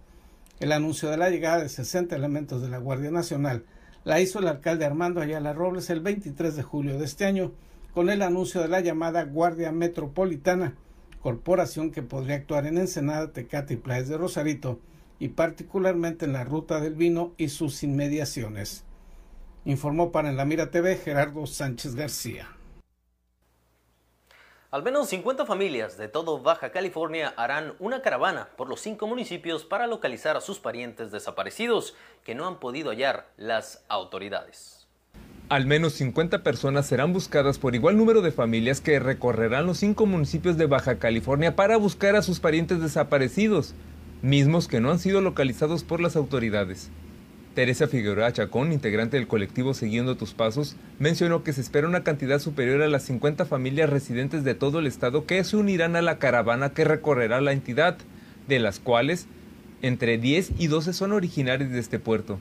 El 0.59 0.71
anuncio 0.71 1.09
de 1.09 1.17
la 1.17 1.29
llegada 1.29 1.63
de 1.63 1.69
60 1.69 2.15
elementos 2.15 2.61
de 2.61 2.69
la 2.69 2.77
Guardia 2.77 3.11
Nacional 3.11 3.65
la 4.03 4.19
hizo 4.19 4.39
el 4.39 4.47
alcalde 4.47 4.85
Armando 4.85 5.21
Ayala 5.21 5.53
Robles 5.53 5.89
el 5.89 6.01
23 6.01 6.55
de 6.55 6.63
julio 6.63 6.99
de 6.99 7.05
este 7.05 7.25
año, 7.25 7.51
con 7.93 8.09
el 8.09 8.21
anuncio 8.21 8.61
de 8.61 8.67
la 8.67 8.81
llamada 8.81 9.23
Guardia 9.23 9.71
Metropolitana, 9.71 10.75
corporación 11.21 11.91
que 11.91 12.03
podría 12.03 12.35
actuar 12.35 12.65
en 12.65 12.77
Ensenada, 12.77 13.31
Tecate 13.31 13.75
y 13.75 13.77
Playas 13.77 14.09
de 14.09 14.17
Rosarito, 14.17 14.79
y 15.23 15.29
particularmente 15.29 16.25
en 16.25 16.33
la 16.33 16.43
Ruta 16.43 16.81
del 16.81 16.95
Vino 16.95 17.33
y 17.37 17.47
sus 17.47 17.81
inmediaciones. 17.81 18.83
Informó 19.63 20.11
para 20.11 20.27
En 20.27 20.35
la 20.35 20.43
Mira 20.43 20.69
TV 20.69 20.97
Gerardo 20.97 21.47
Sánchez 21.47 21.95
García. 21.95 22.49
Al 24.69 24.83
menos 24.83 25.07
50 25.07 25.45
familias 25.45 25.97
de 25.97 26.09
todo 26.09 26.41
Baja 26.41 26.73
California 26.73 27.33
harán 27.37 27.73
una 27.79 28.01
caravana 28.01 28.49
por 28.57 28.67
los 28.67 28.81
cinco 28.81 29.07
municipios 29.07 29.63
para 29.63 29.87
localizar 29.87 30.35
a 30.35 30.41
sus 30.41 30.59
parientes 30.59 31.13
desaparecidos 31.13 31.95
que 32.25 32.35
no 32.35 32.45
han 32.45 32.59
podido 32.59 32.89
hallar 32.89 33.29
las 33.37 33.85
autoridades. 33.87 34.89
Al 35.47 35.65
menos 35.65 35.93
50 35.93 36.43
personas 36.43 36.85
serán 36.85 37.13
buscadas 37.13 37.59
por 37.59 37.75
igual 37.75 37.95
número 37.95 38.21
de 38.21 38.33
familias 38.33 38.81
que 38.81 38.99
recorrerán 38.99 39.67
los 39.67 39.77
cinco 39.77 40.05
municipios 40.05 40.57
de 40.57 40.65
Baja 40.65 40.99
California 40.99 41.55
para 41.55 41.77
buscar 41.77 42.17
a 42.17 42.21
sus 42.21 42.41
parientes 42.41 42.81
desaparecidos, 42.81 43.73
mismos 44.23 44.69
que 44.69 44.79
no 44.79 44.89
han 44.89 44.99
sido 44.99 45.21
localizados 45.21 45.83
por 45.83 45.99
las 45.99 46.15
autoridades. 46.15 46.89
Teresa 47.55 47.87
Figueroa 47.87 48.31
Chacón, 48.31 48.71
integrante 48.71 49.17
del 49.17 49.27
colectivo 49.27 49.73
Siguiendo 49.75 50.15
tus 50.15 50.33
Pasos, 50.33 50.75
mencionó 50.97 51.43
que 51.43 51.53
se 51.53 51.61
espera 51.61 51.87
una 51.87 52.03
cantidad 52.03 52.39
superior 52.39 52.81
a 52.81 52.87
las 52.87 53.03
50 53.03 53.45
familias 53.45 53.89
residentes 53.89 54.43
de 54.45 54.55
todo 54.55 54.79
el 54.79 54.87
estado 54.87 55.25
que 55.25 55.43
se 55.43 55.57
unirán 55.57 55.97
a 55.97 56.01
la 56.01 56.17
caravana 56.17 56.69
que 56.71 56.85
recorrerá 56.85 57.41
la 57.41 57.51
entidad, 57.51 57.97
de 58.47 58.59
las 58.59 58.79
cuales 58.79 59.27
entre 59.81 60.17
10 60.17 60.53
y 60.57 60.67
12 60.67 60.93
son 60.93 61.11
originarios 61.11 61.69
de 61.69 61.79
este 61.79 61.99
puerto. 61.99 62.39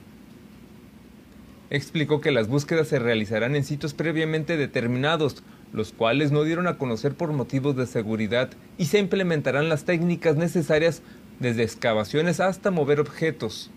Explicó 1.69 2.21
que 2.21 2.31
las 2.31 2.47
búsquedas 2.47 2.87
se 2.87 2.97
realizarán 2.97 3.55
en 3.55 3.65
sitios 3.65 3.93
previamente 3.93 4.55
determinados, 4.55 5.43
los 5.73 5.91
cuales 5.91 6.31
no 6.31 6.43
dieron 6.43 6.67
a 6.67 6.77
conocer 6.77 7.13
por 7.13 7.33
motivos 7.33 7.75
de 7.75 7.87
seguridad, 7.87 8.51
y 8.77 8.85
se 8.85 8.99
implementarán 8.99 9.69
las 9.69 9.83
técnicas 9.83 10.37
necesarias 10.37 11.01
desde 11.43 11.61
excavaciones 11.61 12.39
hasta 12.39 12.71
mover 12.71 12.99
objetos. 13.01 13.69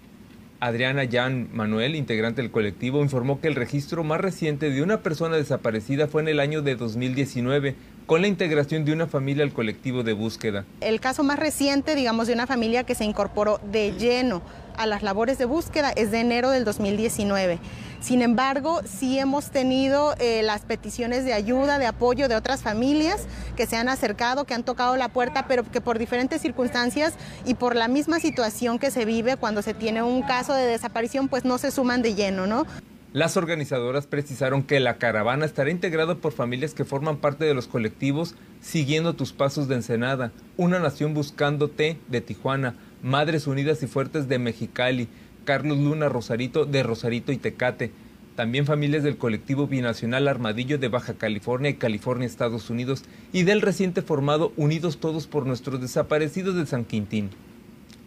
Adriana 0.61 1.03
Jan 1.11 1.51
Manuel, 1.53 1.97
integrante 1.97 2.41
del 2.41 2.51
colectivo, 2.51 3.03
informó 3.03 3.41
que 3.41 3.49
el 3.49 3.57
registro 3.57 4.05
más 4.05 4.21
reciente 4.21 4.71
de 4.71 4.83
una 4.83 5.03
persona 5.03 5.37
desaparecida 5.37 6.07
fue 6.07 6.23
en 6.23 6.29
el 6.29 6.41
año 6.41 6.63
de 6.63 6.77
2019, 6.77 7.75
con 8.07 8.23
la 8.23 8.29
integración 8.29 8.85
de 8.85 8.93
una 8.93 9.07
familia 9.07 9.45
al 9.45 9.53
colectivo 9.53 10.03
de 10.05 10.15
búsqueda. 10.15 10.65
El 10.81 11.01
caso 11.01 11.25
más 11.25 11.39
reciente, 11.39 11.95
digamos, 11.95 12.29
de 12.29 12.35
una 12.35 12.47
familia 12.47 12.85
que 12.85 12.95
se 12.95 13.05
incorporó 13.05 13.61
de 13.71 13.93
lleno 13.99 14.43
a 14.79 14.87
las 14.87 15.03
labores 15.03 15.39
de 15.39 15.45
búsqueda 15.45 15.91
es 15.91 16.11
de 16.11 16.21
enero 16.21 16.51
del 16.51 16.65
2019. 16.65 17.59
Sin 18.01 18.23
embargo, 18.23 18.81
sí 18.85 19.19
hemos 19.19 19.51
tenido 19.51 20.15
eh, 20.19 20.43
las 20.43 20.63
peticiones 20.63 21.25
de 21.25 21.33
ayuda, 21.33 21.79
de 21.79 21.87
apoyo 21.87 22.29
de 22.29 22.37
otras 22.37 22.63
familias 22.63 23.27
que 23.57 23.67
se 23.67 23.77
han 23.77 23.89
acercado, 23.89 24.45
que 24.45 24.55
han 24.55 24.65
tocado 24.65 24.97
la 24.97 25.09
puerta, 25.09 25.47
pero 25.49 25.65
que 25.65 25.81
por 25.81 25.99
diferentes 25.99 26.41
circunstancias 26.41 27.15
y 27.45 27.55
por 27.55 27.75
la 27.75 27.89
misma 27.89 28.21
situación 28.21 28.79
que 28.79 28.91
se 28.91 29.05
vive 29.05 29.37
cuando 29.37 29.63
se 29.63 29.75
tiene 29.75 30.03
un 30.03 30.23
caso 30.23 30.55
de 30.55 30.67
desaparición, 30.67 31.29
pues 31.29 31.45
no 31.45 31.59
se 31.59 31.71
suman 31.71 32.03
de 32.03 32.15
lleno, 32.15 32.47
¿no? 32.47 32.67
Las 33.13 33.39
organizadoras 33.39 34.07
precisaron 34.07 34.63
que 34.63 34.79
la 34.79 34.99
caravana 34.99 35.47
estará 35.47 35.71
integrada 35.71 36.17
por 36.17 36.33
familias 36.33 36.75
que 36.75 36.85
forman 36.85 37.17
parte 37.17 37.47
de 37.47 37.55
los 37.55 37.67
colectivos 37.67 38.35
Siguiendo 38.61 39.15
tus 39.15 39.33
pasos 39.33 39.69
de 39.69 39.77
Ensenada, 39.77 40.33
Una 40.57 40.81
Nación 40.81 41.15
Buscándote 41.15 41.99
de 42.09 42.21
Tijuana, 42.21 42.75
Madres 43.03 43.47
Unidas 43.47 43.83
y 43.83 43.87
Fuertes 43.87 44.29
de 44.29 44.39
Mexicali, 44.39 45.09
Carlos 45.45 45.79
Luna 45.79 46.09
Rosarito 46.09 46.65
de 46.65 46.83
Rosarito 46.83 47.33
y 47.33 47.37
Tecate. 47.37 47.93
También 48.35 48.67
familias 48.67 49.03
del 49.03 49.17
colectivo 49.17 49.67
binacional 49.67 50.29
Armadillo 50.29 50.79
de 50.79 50.89
Baja 50.89 51.15
California 51.15 51.71
y 51.71 51.75
California, 51.75 52.27
Estados 52.27 52.69
Unidos, 52.69 53.05
y 53.33 53.45
del 53.45 53.63
reciente 53.63 54.03
formado 54.03 54.53
Unidos 54.57 54.99
Todos 54.99 55.27
por 55.27 55.47
Nuestros 55.47 55.81
Desaparecidos 55.81 56.55
de 56.55 56.67
San 56.67 56.85
Quintín. 56.85 57.31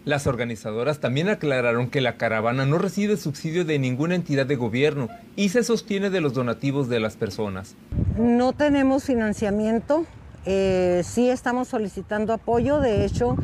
Las 0.05 0.27
organizadoras 0.27 0.99
también 0.99 1.29
aclararon 1.29 1.89
que 1.89 2.01
la 2.01 2.15
caravana 2.15 2.65
no 2.65 2.77
recibe 2.77 3.17
subsidio 3.17 3.65
de 3.65 3.79
ninguna 3.79 4.15
entidad 4.15 4.45
de 4.45 4.55
gobierno 4.55 5.09
y 5.35 5.49
se 5.49 5.63
sostiene 5.63 6.09
de 6.09 6.21
los 6.21 6.33
donativos 6.33 6.89
de 6.89 6.99
las 6.99 7.15
personas. 7.15 7.75
No 8.17 8.53
tenemos 8.53 9.03
financiamiento, 9.03 10.05
eh, 10.45 11.01
sí 11.03 11.29
estamos 11.29 11.67
solicitando 11.67 12.33
apoyo, 12.33 12.79
de 12.79 13.05
hecho 13.05 13.35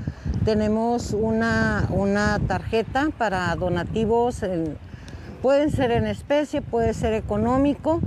tenemos 0.44 1.14
una, 1.14 1.88
una 1.90 2.40
tarjeta 2.48 3.10
para 3.18 3.56
donativos, 3.56 4.42
pueden 5.42 5.72
ser 5.72 5.92
en 5.92 6.08
especie, 6.08 6.62
puede 6.62 6.94
ser 6.94 7.14
económico 7.14 8.00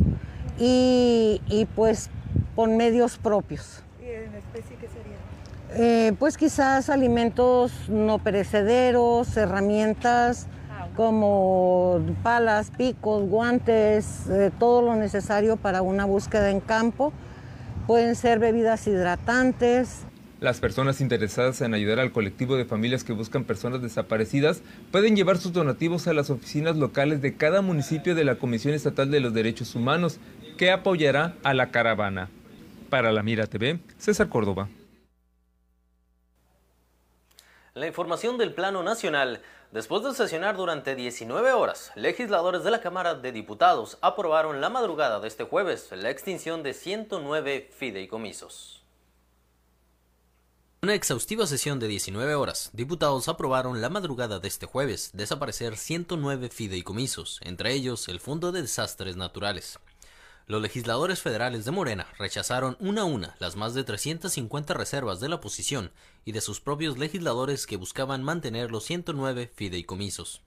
y, 0.59 1.40
y 1.48 1.66
pues 1.74 2.11
con 2.57 2.77
medios 2.77 3.18
propios. 3.18 3.83
¿Y 4.01 4.07
en 4.07 4.35
especie 4.35 4.77
qué 4.77 4.88
sería? 4.88 5.18
Eh, 5.74 6.12
pues 6.18 6.37
quizás 6.37 6.88
alimentos 6.88 7.72
no 7.88 8.18
perecederos, 8.18 9.37
herramientas 9.37 10.46
como 10.96 12.01
palas, 12.24 12.72
picos, 12.77 13.29
guantes, 13.29 14.29
eh, 14.29 14.51
todo 14.59 14.83
lo 14.83 14.96
necesario 14.96 15.57
para 15.57 15.81
una 15.81 16.05
búsqueda 16.05 16.51
en 16.51 16.59
campo. 16.59 17.12
Pueden 17.88 18.16
ser 18.16 18.38
bebidas 18.38 18.87
hidratantes. 18.87 20.03
Las 20.40 20.61
personas 20.61 21.01
interesadas 21.01 21.62
en 21.62 21.72
ayudar 21.72 22.01
al 22.01 22.12
colectivo 22.12 22.57
de 22.57 22.66
familias 22.66 23.03
que 23.03 23.14
buscan 23.14 23.44
personas 23.44 23.81
desaparecidas 23.81 24.61
pueden 24.92 25.16
llevar 25.16 25.38
sus 25.38 25.55
donativos 25.55 26.07
a 26.07 26.12
las 26.12 26.29
oficinas 26.29 26.77
locales 26.77 27.22
de 27.22 27.38
cada 27.38 27.62
municipio 27.62 28.14
de 28.14 28.27
la 28.27 28.35
Comisión 28.35 28.74
Estatal 28.74 29.11
de 29.11 29.20
los 29.20 29.33
Derechos 29.33 29.74
Humanos, 29.74 30.20
que 30.59 30.70
apoyará 30.70 31.35
a 31.42 31.55
la 31.55 31.70
caravana. 31.70 32.29
Para 32.90 33.11
la 33.11 33.22
Mira 33.22 33.46
TV, 33.46 33.81
César 33.96 34.29
Córdoba. 34.29 34.68
La 37.72 37.87
información 37.87 38.37
del 38.37 38.53
Plano 38.53 38.83
Nacional. 38.83 39.40
Después 39.70 40.02
de 40.02 40.14
sesionar 40.14 40.57
durante 40.57 40.94
19 40.94 41.52
horas, 41.52 41.92
legisladores 41.94 42.64
de 42.64 42.70
la 42.70 42.81
Cámara 42.81 43.14
de 43.14 43.33
Diputados 43.33 43.98
aprobaron 44.00 44.62
la 44.62 44.70
madrugada 44.70 45.20
de 45.20 45.28
este 45.28 45.44
jueves 45.44 45.90
la 45.92 46.09
extinción 46.09 46.62
de 46.62 46.72
109 46.72 47.68
fideicomisos. 47.76 48.83
Una 50.81 50.94
exhaustiva 50.94 51.46
sesión 51.46 51.78
de 51.81 51.88
19 51.88 52.35
horas, 52.35 52.70
diputados 52.72 53.28
aprobaron 53.28 53.83
la 53.83 53.90
madrugada 53.90 54.38
de 54.38 54.48
este 54.48 54.64
jueves 54.64 55.11
desaparecer 55.12 55.76
109 55.76 56.48
fideicomisos, 56.48 57.38
entre 57.42 57.74
ellos 57.74 58.09
el 58.09 58.20
Fondo 58.20 58.52
de 58.52 58.62
Desastres 58.62 59.16
Naturales. 59.16 59.78
Los 60.48 60.62
legisladores 60.62 61.20
federales 61.20 61.66
de 61.66 61.72
Morena 61.72 62.06
rechazaron 62.18 62.78
una 62.80 63.02
a 63.02 63.04
una 63.04 63.37
las 63.38 63.54
más 63.54 63.74
de 63.74 63.84
350 63.84 64.72
reservas 64.72 65.20
de 65.20 65.28
la 65.28 65.34
oposición 65.34 65.92
y 66.24 66.32
de 66.32 66.40
sus 66.40 66.58
propios 66.58 66.96
legisladores 66.96 67.66
que 67.66 67.76
buscaban 67.76 68.24
mantener 68.24 68.70
los 68.70 68.84
109 68.84 69.52
fideicomisos. 69.54 70.40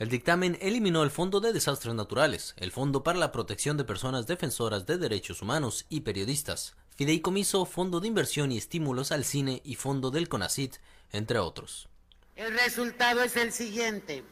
El 0.00 0.08
dictamen 0.08 0.58
eliminó 0.60 1.04
el 1.04 1.12
Fondo 1.12 1.38
de 1.38 1.52
Desastres 1.52 1.94
Naturales, 1.94 2.54
el 2.56 2.72
Fondo 2.72 3.04
para 3.04 3.20
la 3.20 3.30
Protección 3.30 3.76
de 3.76 3.84
Personas 3.84 4.26
Defensoras 4.26 4.84
de 4.84 4.98
Derechos 4.98 5.42
Humanos 5.42 5.86
y 5.88 6.00
Periodistas, 6.00 6.74
Fideicomiso, 6.96 7.66
Fondo 7.66 8.00
de 8.00 8.08
Inversión 8.08 8.50
y 8.50 8.58
Estímulos 8.58 9.12
al 9.12 9.24
Cine 9.24 9.62
y 9.64 9.76
Fondo 9.76 10.10
del 10.10 10.28
CONACIT, 10.28 10.78
entre 11.12 11.38
otros. 11.38 11.88
El 12.34 12.52
resultado 12.58 13.22
es 13.22 13.36
el 13.36 13.52
siguiente. 13.52 14.24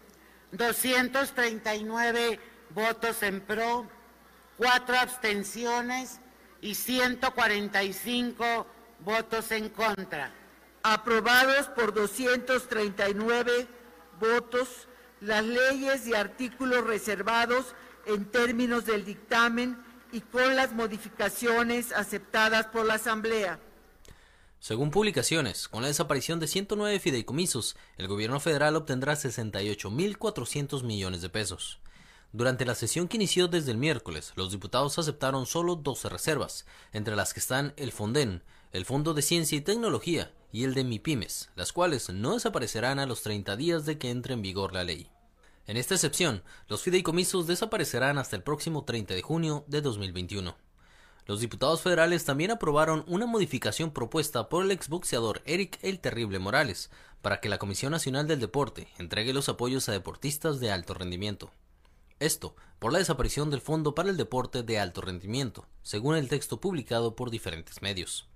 239 0.51 2.41
votos 2.75 3.23
en 3.23 3.41
pro, 3.43 3.89
cuatro 4.57 4.97
abstenciones 4.97 6.21
y 6.61 6.75
145 6.75 8.67
votos 9.01 9.51
en 9.51 9.69
contra. 9.69 10.33
Aprobados 10.83 11.69
por 11.69 11.93
239 11.95 13.67
votos 14.21 14.89
las 15.21 15.45
leyes 15.45 16.07
y 16.07 16.15
artículos 16.15 16.85
reservados 16.85 17.75
en 18.07 18.25
términos 18.25 18.85
del 18.85 19.05
dictamen 19.05 19.79
y 20.13 20.21
con 20.21 20.57
las 20.57 20.73
modificaciones 20.73 21.93
aceptadas 21.93 22.67
por 22.67 22.85
la 22.85 22.95
Asamblea. 22.95 23.59
Según 24.59 24.91
publicaciones, 24.91 25.69
con 25.69 25.83
la 25.83 25.89
desaparición 25.89 26.39
de 26.39 26.47
109 26.47 27.01
fideicomisos, 27.01 27.77
el 27.97 28.07
gobierno 28.07 28.39
federal 28.39 28.77
obtendrá 28.77 29.15
68.400 29.15 30.85
millones 30.85 31.23
de 31.23 31.29
pesos. 31.29 31.81
Durante 32.35 32.65
la 32.65 32.75
sesión 32.75 33.09
que 33.09 33.19
inició 33.19 33.47
desde 33.47 33.73
el 33.73 33.77
miércoles, 33.77 34.33
los 34.37 34.51
diputados 34.51 34.99
aceptaron 34.99 35.45
solo 35.45 35.77
12 35.77 36.09
reservas, 36.09 36.65
entre 36.93 37.15
las 37.15 37.35
que 37.35 37.41
están 37.41 37.75
el 37.77 37.93
Fonden, 37.93 38.43
el 38.73 38.87
Fondo 38.87 39.13
de 39.13 39.21
Ciencia 39.21 39.59
y 39.59 39.61
Tecnología 39.61 40.33
y 40.51 40.65
el 40.65 40.73
de 40.73 40.83
MIPIMES, 40.83 41.51
las 41.57 41.75
cuales 41.75 42.09
no 42.09 42.33
desaparecerán 42.33 42.99
a 42.99 43.05
los 43.05 43.23
30 43.23 43.55
días 43.57 43.85
de 43.85 43.99
que 43.99 44.09
entre 44.09 44.33
en 44.33 44.41
vigor 44.41 44.73
la 44.73 44.83
ley. 44.83 45.11
En 45.67 45.77
esta 45.77 45.95
excepción, 45.95 46.43
los 46.69 46.83
fideicomisos 46.83 47.47
desaparecerán 47.47 48.17
hasta 48.17 48.35
el 48.35 48.43
próximo 48.43 48.85
30 48.85 49.13
de 49.13 49.21
junio 49.21 49.65
de 49.69 49.83
2021. 49.83 50.57
Los 51.27 51.41
diputados 51.41 51.83
federales 51.83 52.25
también 52.25 52.51
aprobaron 52.51 53.05
una 53.09 53.27
modificación 53.27 53.91
propuesta 53.91 54.49
por 54.49 54.65
el 54.65 54.71
exboxeador 54.71 55.43
Eric 55.45 55.79
El 55.83 56.01
Terrible 56.01 56.39
Morales 56.39 56.91
para 57.21 57.41
que 57.41 57.51
la 57.51 57.59
Comisión 57.59 57.93
Nacional 57.93 58.27
del 58.27 58.41
Deporte 58.41 58.89
entregue 58.99 59.35
los 59.35 59.51
apoyos 59.51 59.87
a 59.91 59.93
deportistas 59.93 60.61
de 60.61 60.73
alto 60.73 60.95
rendimiento. 60.95 61.53
Esto 62.23 62.55
por 62.79 62.93
la 62.93 63.01
desaparición 63.01 63.51
del 63.51 63.61
Fondo 63.61 63.97
para 63.97 64.09
el 64.09 64.17
Deporte 64.17 64.63
de 64.63 64.79
Alto 64.79 65.01
Rendimiento, 65.01 65.67
según 65.83 66.15
el 66.15 66.29
texto 66.29 66.61
publicado 66.61 67.17
por 67.17 67.33
diferentes 67.33 67.83
medios. 67.83 68.29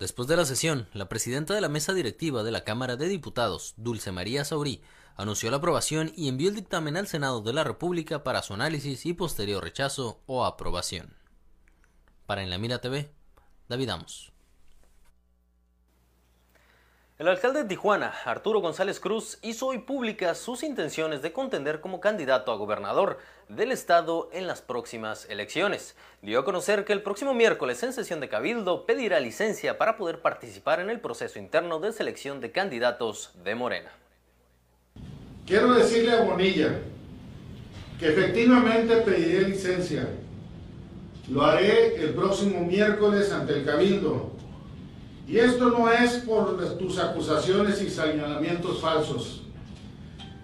Después 0.00 0.26
de 0.26 0.36
la 0.36 0.44
sesión, 0.44 0.88
la 0.92 1.08
presidenta 1.08 1.54
de 1.54 1.60
la 1.60 1.68
mesa 1.68 1.94
directiva 1.94 2.42
de 2.42 2.50
la 2.50 2.64
Cámara 2.64 2.96
de 2.96 3.06
Diputados, 3.06 3.74
Dulce 3.76 4.10
María 4.10 4.44
Saurí, 4.44 4.82
anunció 5.14 5.52
la 5.52 5.58
aprobación 5.58 6.12
y 6.16 6.26
envió 6.26 6.48
el 6.48 6.56
dictamen 6.56 6.96
al 6.96 7.06
Senado 7.06 7.42
de 7.42 7.52
la 7.52 7.62
República 7.62 8.24
para 8.24 8.42
su 8.42 8.54
análisis 8.54 9.06
y 9.06 9.12
posterior 9.12 9.62
rechazo 9.62 10.20
o 10.26 10.44
aprobación. 10.44 11.14
Para 12.26 12.42
En 12.42 12.50
la 12.50 12.58
Mira 12.58 12.80
TV, 12.80 13.12
David 13.68 13.90
Amos. 13.90 14.29
El 17.20 17.28
alcalde 17.28 17.64
de 17.64 17.68
Tijuana, 17.68 18.14
Arturo 18.24 18.62
González 18.62 18.98
Cruz, 18.98 19.36
hizo 19.42 19.66
hoy 19.66 19.76
públicas 19.80 20.38
sus 20.38 20.62
intenciones 20.62 21.20
de 21.20 21.34
contender 21.34 21.82
como 21.82 22.00
candidato 22.00 22.50
a 22.50 22.56
gobernador 22.56 23.18
del 23.50 23.72
estado 23.72 24.30
en 24.32 24.46
las 24.46 24.62
próximas 24.62 25.28
elecciones. 25.28 25.96
Dio 26.22 26.38
a 26.38 26.46
conocer 26.46 26.86
que 26.86 26.94
el 26.94 27.02
próximo 27.02 27.34
miércoles 27.34 27.82
en 27.82 27.92
sesión 27.92 28.20
de 28.20 28.30
Cabildo 28.30 28.86
pedirá 28.86 29.20
licencia 29.20 29.76
para 29.76 29.98
poder 29.98 30.22
participar 30.22 30.80
en 30.80 30.88
el 30.88 30.98
proceso 30.98 31.38
interno 31.38 31.78
de 31.78 31.92
selección 31.92 32.40
de 32.40 32.52
candidatos 32.52 33.32
de 33.44 33.54
Morena. 33.54 33.90
Quiero 35.46 35.74
decirle 35.74 36.12
a 36.12 36.22
Bonilla 36.22 36.70
que 37.98 38.08
efectivamente 38.08 38.96
pediré 39.02 39.46
licencia 39.46 40.08
lo 41.28 41.42
haré 41.42 41.96
el 42.02 42.14
próximo 42.14 42.60
miércoles 42.60 43.30
ante 43.30 43.58
el 43.58 43.66
Cabildo. 43.66 44.39
Y 45.30 45.38
esto 45.38 45.70
no 45.70 45.88
es 45.88 46.14
por 46.24 46.58
tus 46.76 46.98
acusaciones 46.98 47.80
y 47.82 47.88
señalamientos 47.88 48.80
falsos. 48.80 49.42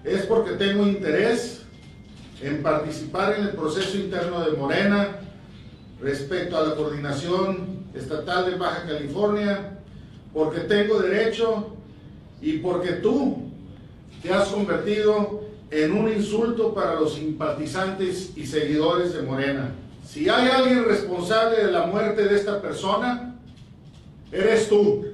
Es 0.04 0.24
porque 0.26 0.52
tengo 0.52 0.86
interés 0.86 1.62
en 2.40 2.62
participar 2.62 3.34
en 3.34 3.46
el 3.46 3.50
proceso 3.50 3.96
interno 3.96 4.48
de 4.48 4.56
Morena 4.56 5.18
respecto 6.00 6.56
a 6.56 6.68
la 6.68 6.76
coordinación 6.76 7.86
estatal 7.94 8.48
de 8.48 8.56
Baja 8.56 8.86
California, 8.86 9.80
porque 10.32 10.60
tengo 10.60 11.00
derecho 11.00 11.74
y 12.40 12.58
porque 12.58 12.92
tú 12.92 13.50
te 14.22 14.32
has 14.32 14.46
convertido 14.50 15.48
en 15.72 15.94
un 15.94 16.12
insulto 16.12 16.72
para 16.72 16.94
los 16.94 17.14
simpatizantes 17.14 18.36
y 18.36 18.46
seguidores 18.46 19.14
de 19.14 19.22
Morena. 19.22 19.72
Si 20.06 20.28
hay 20.28 20.48
alguien 20.48 20.84
responsable 20.84 21.64
de 21.64 21.72
la 21.72 21.86
muerte 21.86 22.28
de 22.28 22.36
esta 22.36 22.62
persona, 22.62 23.35
eres 24.32 24.68
tú. 24.68 25.06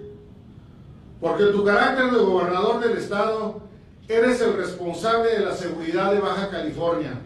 Porque 1.20 1.44
en 1.44 1.52
tu 1.52 1.64
carácter 1.64 2.10
de 2.10 2.18
gobernador 2.18 2.80
del 2.80 2.98
estado, 2.98 3.60
eres 4.08 4.40
el 4.40 4.56
responsable 4.56 5.30
de 5.30 5.40
la 5.40 5.54
seguridad 5.54 6.12
de 6.12 6.20
Baja 6.20 6.50
California. 6.50 7.20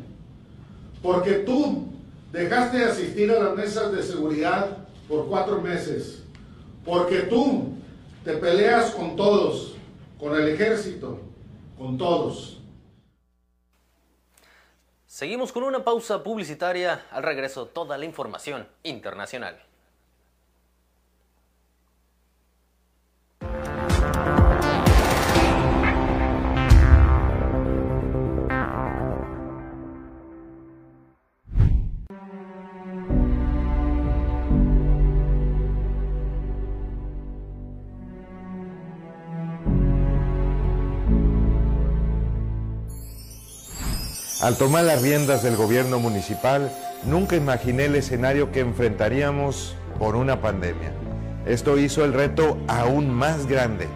Porque 1.03 1.35
tú 1.35 1.87
dejaste 2.33 2.79
de 2.79 2.85
asistir 2.85 3.31
a 3.31 3.43
las 3.43 3.55
mesas 3.57 3.93
de 3.93 4.03
seguridad 4.03 4.79
por 5.09 5.27
cuatro 5.27 5.61
meses. 5.61 6.23
Porque 6.85 7.21
tú 7.21 7.73
te 8.25 8.35
peleas 8.35 8.91
con 8.91 9.17
todos, 9.17 9.75
con 10.19 10.37
el 10.37 10.49
ejército, 10.49 11.21
con 11.79 11.97
todos. 11.97 12.61
Seguimos 15.07 15.53
con 15.53 15.63
una 15.63 15.83
pausa 15.83 16.23
publicitaria. 16.23 17.07
Al 17.11 17.23
regreso, 17.23 17.67
toda 17.67 17.97
la 17.97 18.05
información 18.05 18.69
internacional. 18.83 19.66
Al 44.43 44.59
tomar 44.59 44.85
las 44.85 45.01
riendas 45.01 45.43
del 45.43 45.57
gobierno 45.57 45.99
municipal, 45.99 46.71
nunca 47.07 47.37
imaginé 47.37 47.87
el 47.87 47.95
escenario 47.95 48.53
que 48.53 48.61
enfrentaríamos 48.61 49.75
por 49.99 50.15
una 50.15 50.43
pandemia. 50.43 50.93
Esto 51.47 51.79
hizo 51.79 52.05
el 52.05 52.13
reto 52.13 52.59
aún 52.69 53.11
más 53.11 53.47
grande. 53.47 53.89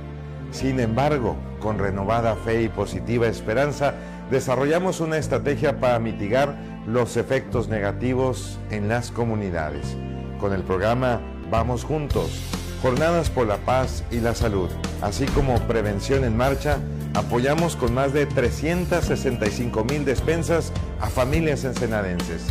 Sin 0.50 0.81
embargo, 0.81 1.37
con 1.61 1.79
renovada 1.79 2.37
fe 2.37 2.62
y 2.62 2.68
positiva 2.70 3.26
esperanza, 3.26 3.92
desarrollamos 4.31 5.00
una 5.00 5.18
estrategia 5.18 5.79
para 5.79 5.98
mitigar 5.98 6.57
los 6.87 7.18
efectos 7.18 7.68
negativos 7.68 8.59
en 8.70 8.88
las 8.88 9.11
comunidades. 9.11 9.94
Con 10.40 10.55
el 10.55 10.62
programa 10.62 11.20
Vamos 11.50 11.85
Juntos, 11.85 12.40
Jornadas 12.81 13.29
por 13.29 13.46
la 13.46 13.59
Paz 13.59 14.05
y 14.11 14.20
la 14.20 14.35
Salud, 14.35 14.70
así 15.03 15.26
como 15.26 15.59
Prevención 15.66 16.24
en 16.24 16.35
Marcha, 16.35 16.79
apoyamos 17.14 17.77
con 17.77 17.94
más 17.94 18.12
de 18.12 18.27
365 18.27 19.85
mil 19.85 20.05
despensas 20.05 20.73
a 21.01 21.09
familias 21.09 21.64
ensenadenses. 21.64 22.46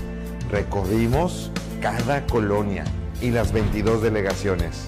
Recorrimos 0.51 1.51
cada 1.81 2.25
colonia 2.25 2.83
y 3.21 3.31
las 3.31 3.51
22 3.51 4.01
delegaciones. 4.01 4.87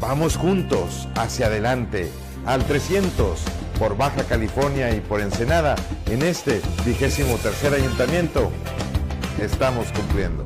Vamos 0.00 0.36
juntos 0.36 1.08
hacia 1.14 1.46
adelante 1.46 2.10
al 2.46 2.64
300 2.64 3.42
por 3.78 3.96
Baja 3.96 4.24
California 4.24 4.94
y 4.94 5.00
por 5.00 5.20
Ensenada 5.20 5.76
en 6.10 6.22
este 6.22 6.60
vigésimo 6.84 7.36
tercer 7.36 7.74
ayuntamiento. 7.74 8.50
Estamos 9.40 9.86
cumpliendo. 9.92 10.43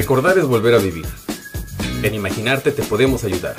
Recordar 0.00 0.38
es 0.38 0.46
volver 0.46 0.74
a 0.74 0.78
vivir. 0.78 1.04
En 2.02 2.14
imaginarte 2.14 2.72
te 2.72 2.82
podemos 2.82 3.22
ayudar. 3.24 3.54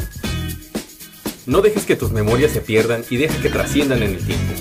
No 1.45 1.62
dejes 1.62 1.86
que 1.86 1.95
tus 1.95 2.12
memorias 2.12 2.51
se 2.51 2.62
pierdan 2.62 3.04
y 3.12 3.17
deja 3.17 3.39
que 3.43 3.49
trasciendan 3.49 4.01
en 4.01 4.15
el 4.15 4.25
tiempo. 4.25 4.54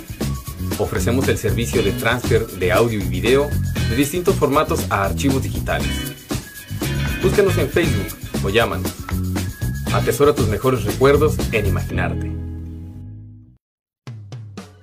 Ofrecemos 0.76 1.26
el 1.28 1.38
servicio 1.38 1.82
de 1.82 1.92
transfer 1.92 2.46
de 2.46 2.70
audio 2.70 2.98
y 2.98 3.04
video 3.04 3.48
de 3.88 3.96
distintos 3.96 4.34
formatos 4.34 4.84
a 4.90 5.06
archivos 5.06 5.42
digitales. 5.42 5.88
Búscanos 7.22 7.56
en 7.56 7.70
Facebook 7.70 8.08
o 8.44 8.50
llámanos. 8.50 8.92
Atesora 9.90 10.34
tus 10.34 10.48
mejores 10.48 10.84
recuerdos 10.84 11.36
en 11.50 11.64
imaginarte. 11.64 12.30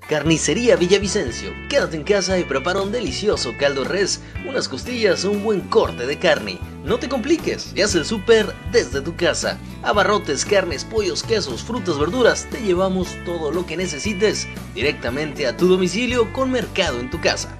Carnicería 0.09 0.77
Villavicencio. 0.77 1.51
Quédate 1.69 1.97
en 1.97 2.03
casa 2.03 2.39
y 2.39 2.43
prepara 2.43 2.81
un 2.81 2.91
delicioso 2.91 3.53
caldo 3.59 3.83
res, 3.83 4.21
unas 4.47 4.67
costillas 4.67 5.25
o 5.25 5.31
un 5.31 5.43
buen 5.43 5.61
corte 5.61 6.07
de 6.07 6.17
carne. 6.17 6.57
No 6.87 6.97
te 6.97 7.07
compliques 7.09 7.73
y 7.75 7.81
haz 7.81 7.93
el 7.95 8.05
súper 8.05 8.55
desde 8.71 9.01
tu 9.01 9.17
casa. 9.17 9.59
Abarrotes, 9.83 10.45
carnes, 10.45 10.85
pollos, 10.85 11.21
quesos, 11.21 11.61
frutas, 11.61 11.99
verduras, 11.99 12.47
te 12.49 12.61
llevamos 12.61 13.09
todo 13.25 13.51
lo 13.51 13.65
que 13.65 13.75
necesites 13.75 14.47
directamente 14.73 15.47
a 15.47 15.57
tu 15.57 15.67
domicilio 15.67 16.31
con 16.31 16.49
Mercado 16.49 17.01
en 17.01 17.09
tu 17.09 17.19
casa. 17.19 17.59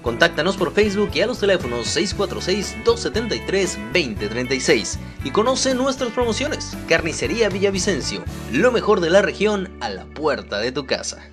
Contáctanos 0.00 0.56
por 0.56 0.72
Facebook 0.72 1.10
y 1.12 1.22
a 1.22 1.26
los 1.26 1.40
teléfonos 1.40 1.96
646-273-2036 1.96 4.96
y 5.24 5.32
conoce 5.32 5.74
nuestras 5.74 6.12
promociones. 6.12 6.76
Carnicería 6.88 7.48
Villavicencio, 7.48 8.22
lo 8.52 8.70
mejor 8.70 9.00
de 9.00 9.10
la 9.10 9.22
región 9.22 9.76
a 9.80 9.88
la 9.88 10.04
puerta 10.04 10.60
de 10.60 10.70
tu 10.70 10.86
casa. 10.86 11.32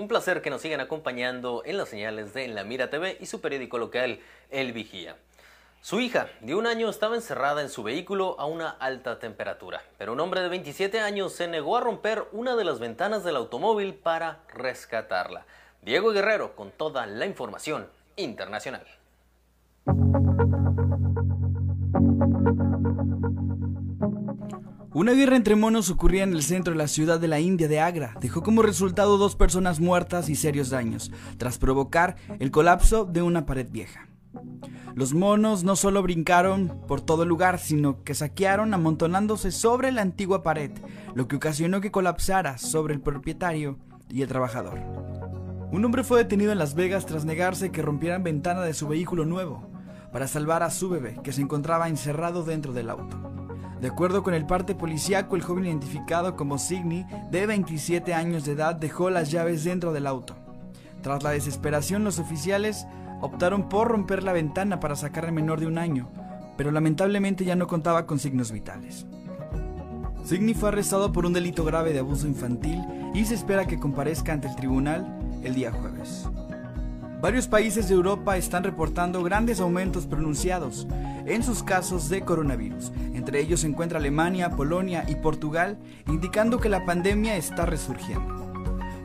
Un 0.00 0.08
placer 0.08 0.40
que 0.40 0.48
nos 0.48 0.62
sigan 0.62 0.80
acompañando 0.80 1.62
en 1.66 1.76
las 1.76 1.90
señales 1.90 2.32
de 2.32 2.48
la 2.48 2.64
Mira 2.64 2.88
TV 2.88 3.18
y 3.20 3.26
su 3.26 3.42
periódico 3.42 3.76
local 3.76 4.18
El 4.48 4.72
Vigía. 4.72 5.14
Su 5.82 6.00
hija 6.00 6.30
de 6.40 6.54
un 6.54 6.66
año 6.66 6.88
estaba 6.88 7.16
encerrada 7.16 7.60
en 7.60 7.68
su 7.68 7.82
vehículo 7.82 8.34
a 8.40 8.46
una 8.46 8.70
alta 8.70 9.18
temperatura, 9.18 9.82
pero 9.98 10.14
un 10.14 10.20
hombre 10.20 10.40
de 10.40 10.48
27 10.48 11.00
años 11.00 11.34
se 11.34 11.48
negó 11.48 11.76
a 11.76 11.82
romper 11.82 12.24
una 12.32 12.56
de 12.56 12.64
las 12.64 12.78
ventanas 12.78 13.24
del 13.24 13.36
automóvil 13.36 13.92
para 13.92 14.38
rescatarla. 14.54 15.44
Diego 15.82 16.12
Guerrero 16.12 16.56
con 16.56 16.70
toda 16.70 17.04
la 17.04 17.26
información 17.26 17.86
internacional. 18.16 18.86
Una 24.92 25.12
guerra 25.12 25.36
entre 25.36 25.54
monos 25.54 25.88
ocurría 25.88 26.24
en 26.24 26.32
el 26.32 26.42
centro 26.42 26.72
de 26.72 26.78
la 26.78 26.88
ciudad 26.88 27.20
de 27.20 27.28
la 27.28 27.38
India 27.38 27.68
de 27.68 27.78
Agra. 27.78 28.16
Dejó 28.20 28.42
como 28.42 28.60
resultado 28.62 29.18
dos 29.18 29.36
personas 29.36 29.78
muertas 29.78 30.28
y 30.28 30.34
serios 30.34 30.68
daños, 30.68 31.12
tras 31.38 31.58
provocar 31.58 32.16
el 32.40 32.50
colapso 32.50 33.04
de 33.04 33.22
una 33.22 33.46
pared 33.46 33.68
vieja. 33.70 34.08
Los 34.96 35.14
monos 35.14 35.62
no 35.62 35.76
solo 35.76 36.02
brincaron 36.02 36.80
por 36.88 37.00
todo 37.00 37.22
el 37.22 37.28
lugar, 37.28 37.60
sino 37.60 38.02
que 38.02 38.14
saquearon 38.14 38.74
amontonándose 38.74 39.52
sobre 39.52 39.92
la 39.92 40.02
antigua 40.02 40.42
pared, 40.42 40.72
lo 41.14 41.28
que 41.28 41.36
ocasionó 41.36 41.80
que 41.80 41.92
colapsara 41.92 42.58
sobre 42.58 42.92
el 42.92 43.00
propietario 43.00 43.78
y 44.08 44.22
el 44.22 44.28
trabajador. 44.28 44.80
Un 45.70 45.84
hombre 45.84 46.02
fue 46.02 46.18
detenido 46.18 46.50
en 46.50 46.58
Las 46.58 46.74
Vegas 46.74 47.06
tras 47.06 47.24
negarse 47.24 47.70
que 47.70 47.82
rompieran 47.82 48.24
ventana 48.24 48.62
de 48.62 48.74
su 48.74 48.88
vehículo 48.88 49.24
nuevo 49.24 49.70
para 50.12 50.26
salvar 50.26 50.64
a 50.64 50.70
su 50.70 50.88
bebé, 50.88 51.20
que 51.22 51.32
se 51.32 51.42
encontraba 51.42 51.88
encerrado 51.88 52.42
dentro 52.42 52.72
del 52.72 52.90
auto. 52.90 53.30
De 53.80 53.88
acuerdo 53.88 54.22
con 54.22 54.34
el 54.34 54.44
parte 54.44 54.74
policíaco, 54.74 55.36
el 55.36 55.42
joven 55.42 55.64
identificado 55.64 56.36
como 56.36 56.58
Signy, 56.58 57.06
de 57.30 57.46
27 57.46 58.12
años 58.12 58.44
de 58.44 58.52
edad, 58.52 58.74
dejó 58.74 59.08
las 59.08 59.30
llaves 59.30 59.64
dentro 59.64 59.92
del 59.92 60.06
auto. 60.06 60.36
Tras 61.02 61.22
la 61.22 61.30
desesperación, 61.30 62.04
los 62.04 62.18
oficiales 62.18 62.86
optaron 63.22 63.70
por 63.70 63.88
romper 63.88 64.22
la 64.22 64.34
ventana 64.34 64.80
para 64.80 64.96
sacar 64.96 65.24
al 65.24 65.32
menor 65.32 65.60
de 65.60 65.66
un 65.66 65.78
año, 65.78 66.10
pero 66.58 66.70
lamentablemente 66.72 67.46
ya 67.46 67.56
no 67.56 67.66
contaba 67.66 68.06
con 68.06 68.18
signos 68.18 68.52
vitales. 68.52 69.06
Signy 70.24 70.52
fue 70.52 70.68
arrestado 70.68 71.10
por 71.10 71.24
un 71.24 71.32
delito 71.32 71.64
grave 71.64 71.94
de 71.94 72.00
abuso 72.00 72.26
infantil 72.26 72.84
y 73.14 73.24
se 73.24 73.34
espera 73.34 73.66
que 73.66 73.78
comparezca 73.78 74.34
ante 74.34 74.48
el 74.48 74.56
tribunal 74.56 75.18
el 75.42 75.54
día 75.54 75.72
jueves. 75.72 76.28
Varios 77.20 77.48
países 77.48 77.86
de 77.88 77.94
Europa 77.94 78.38
están 78.38 78.64
reportando 78.64 79.22
grandes 79.22 79.60
aumentos 79.60 80.06
pronunciados 80.06 80.86
en 81.26 81.42
sus 81.42 81.62
casos 81.62 82.08
de 82.08 82.22
coronavirus. 82.22 82.92
Entre 83.12 83.40
ellos 83.40 83.60
se 83.60 83.66
encuentra 83.66 83.98
Alemania, 83.98 84.56
Polonia 84.56 85.04
y 85.06 85.16
Portugal, 85.16 85.76
indicando 86.06 86.58
que 86.58 86.70
la 86.70 86.86
pandemia 86.86 87.36
está 87.36 87.66
resurgiendo. 87.66 88.40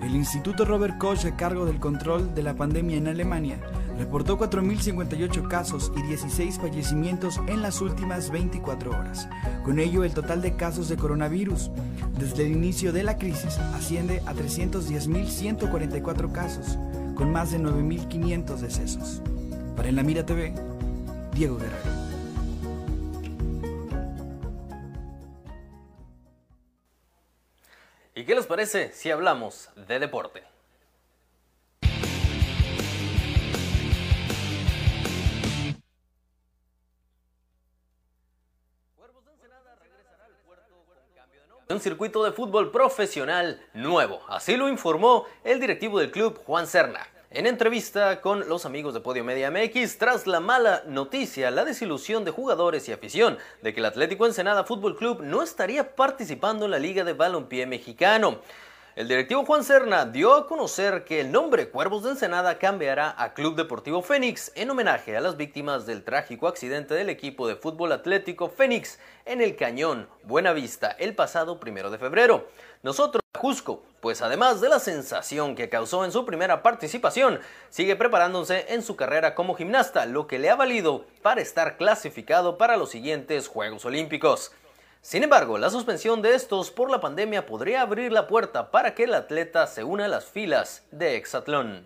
El 0.01 0.15
Instituto 0.15 0.63
Robert 0.63 0.97
Koch 0.97 1.25
a 1.25 1.35
cargo 1.35 1.65
del 1.65 1.79
control 1.79 2.33
de 2.33 2.43
la 2.43 2.53
pandemia 2.53 2.95
en 2.95 3.07
Alemania 3.09 3.57
reportó 3.97 4.37
4.058 4.37 5.47
casos 5.47 5.91
y 5.97 6.01
16 6.03 6.57
fallecimientos 6.59 7.41
en 7.47 7.61
las 7.61 7.81
últimas 7.81 8.29
24 8.29 8.91
horas. 8.91 9.27
Con 9.63 9.79
ello, 9.79 10.03
el 10.03 10.13
total 10.13 10.41
de 10.41 10.55
casos 10.55 10.87
de 10.89 10.97
coronavirus 10.97 11.71
desde 12.17 12.45
el 12.45 12.51
inicio 12.53 12.93
de 12.93 13.03
la 13.03 13.17
crisis 13.17 13.57
asciende 13.57 14.21
a 14.25 14.33
310.144 14.33 16.31
casos, 16.31 16.77
con 17.15 17.31
más 17.31 17.51
de 17.51 17.59
9.500 17.59 18.57
decesos. 18.57 19.21
Para 19.75 19.89
En 19.89 19.95
la 19.95 20.03
Mira 20.03 20.25
TV, 20.25 20.53
Diego 21.33 21.57
Guerrero. 21.57 22.05
¿Y 28.13 28.23
qué 28.23 28.35
les 28.35 28.45
parece 28.45 28.91
si 28.93 29.11
hablamos 29.11 29.69
de 29.87 29.99
deporte? 29.99 30.54
Un 41.69 41.79
circuito 41.79 42.23
de 42.23 42.31
fútbol 42.31 42.71
profesional 42.71 43.59
nuevo. 43.73 44.21
Así 44.29 44.55
lo 44.55 44.69
informó 44.69 45.25
el 45.43 45.59
directivo 45.59 45.99
del 45.99 46.11
club, 46.11 46.39
Juan 46.45 46.67
Serna. 46.67 47.07
En 47.31 47.47
entrevista 47.47 48.21
con 48.21 48.47
los 48.47 48.65
amigos 48.65 48.93
de 48.93 49.01
Podio 49.01 49.23
Media 49.23 49.49
MX, 49.49 49.97
tras 49.97 50.27
la 50.27 50.39
mala 50.39 50.83
noticia, 50.87 51.51
la 51.51 51.65
desilusión 51.65 52.23
de 52.23 52.31
jugadores 52.31 52.87
y 52.87 52.91
afición 52.93 53.39
de 53.61 53.73
que 53.73 53.79
el 53.79 53.87
Atlético 53.87 54.25
Ensenada 54.25 54.63
Fútbol 54.63 54.95
Club 54.95 55.21
no 55.21 55.41
estaría 55.41 55.95
participando 55.95 56.65
en 56.65 56.71
la 56.71 56.79
Liga 56.79 57.03
de 57.03 57.13
Balompié 57.13 57.65
Mexicano. 57.65 58.41
El 58.95 59.09
directivo 59.09 59.43
Juan 59.43 59.65
Serna 59.65 60.05
dio 60.05 60.33
a 60.33 60.47
conocer 60.47 61.03
que 61.03 61.19
el 61.19 61.29
nombre 61.29 61.67
Cuervos 61.67 62.03
de 62.03 62.11
Ensenada 62.11 62.57
cambiará 62.57 63.13
a 63.17 63.33
Club 63.33 63.57
Deportivo 63.57 64.01
Fénix 64.01 64.53
en 64.55 64.69
homenaje 64.69 65.17
a 65.17 65.19
las 65.19 65.35
víctimas 65.35 65.85
del 65.85 66.05
trágico 66.05 66.47
accidente 66.47 66.93
del 66.93 67.09
equipo 67.09 67.45
de 67.45 67.57
fútbol 67.57 67.91
atlético 67.91 68.47
Fénix 68.47 68.97
en 69.25 69.41
el 69.41 69.57
Cañón 69.57 70.07
Buenavista 70.23 70.91
el 70.91 71.13
pasado 71.13 71.59
primero 71.59 71.91
de 71.91 71.97
febrero. 71.97 72.47
Nosotros, 72.83 73.21
Jusco, 73.37 73.83
pues 73.99 74.21
además 74.21 74.61
de 74.61 74.69
la 74.69 74.79
sensación 74.79 75.55
que 75.55 75.67
causó 75.67 76.05
en 76.05 76.13
su 76.13 76.25
primera 76.25 76.63
participación, 76.63 77.41
sigue 77.69 77.97
preparándose 77.97 78.67
en 78.69 78.81
su 78.81 78.95
carrera 78.95 79.35
como 79.35 79.55
gimnasta, 79.55 80.05
lo 80.05 80.25
que 80.25 80.39
le 80.39 80.49
ha 80.49 80.55
valido 80.55 81.05
para 81.21 81.41
estar 81.41 81.75
clasificado 81.75 82.57
para 82.57 82.77
los 82.77 82.91
siguientes 82.91 83.49
Juegos 83.49 83.83
Olímpicos. 83.83 84.53
Sin 85.05 85.21
embargo, 85.21 85.59
la 85.59 85.69
suspensión 85.69 86.23
de 86.23 86.33
estos 86.33 86.71
por 86.71 86.89
la 86.89 86.99
pandemia 86.99 87.45
podría 87.45 87.83
abrir 87.83 88.11
la 88.11 88.25
puerta 88.25 88.71
para 88.71 88.95
que 88.95 89.03
el 89.03 89.13
atleta 89.13 89.67
se 89.67 89.83
una 89.83 90.05
a 90.05 90.07
las 90.07 90.25
filas 90.25 90.83
de 90.89 91.15
Exatlón. 91.15 91.85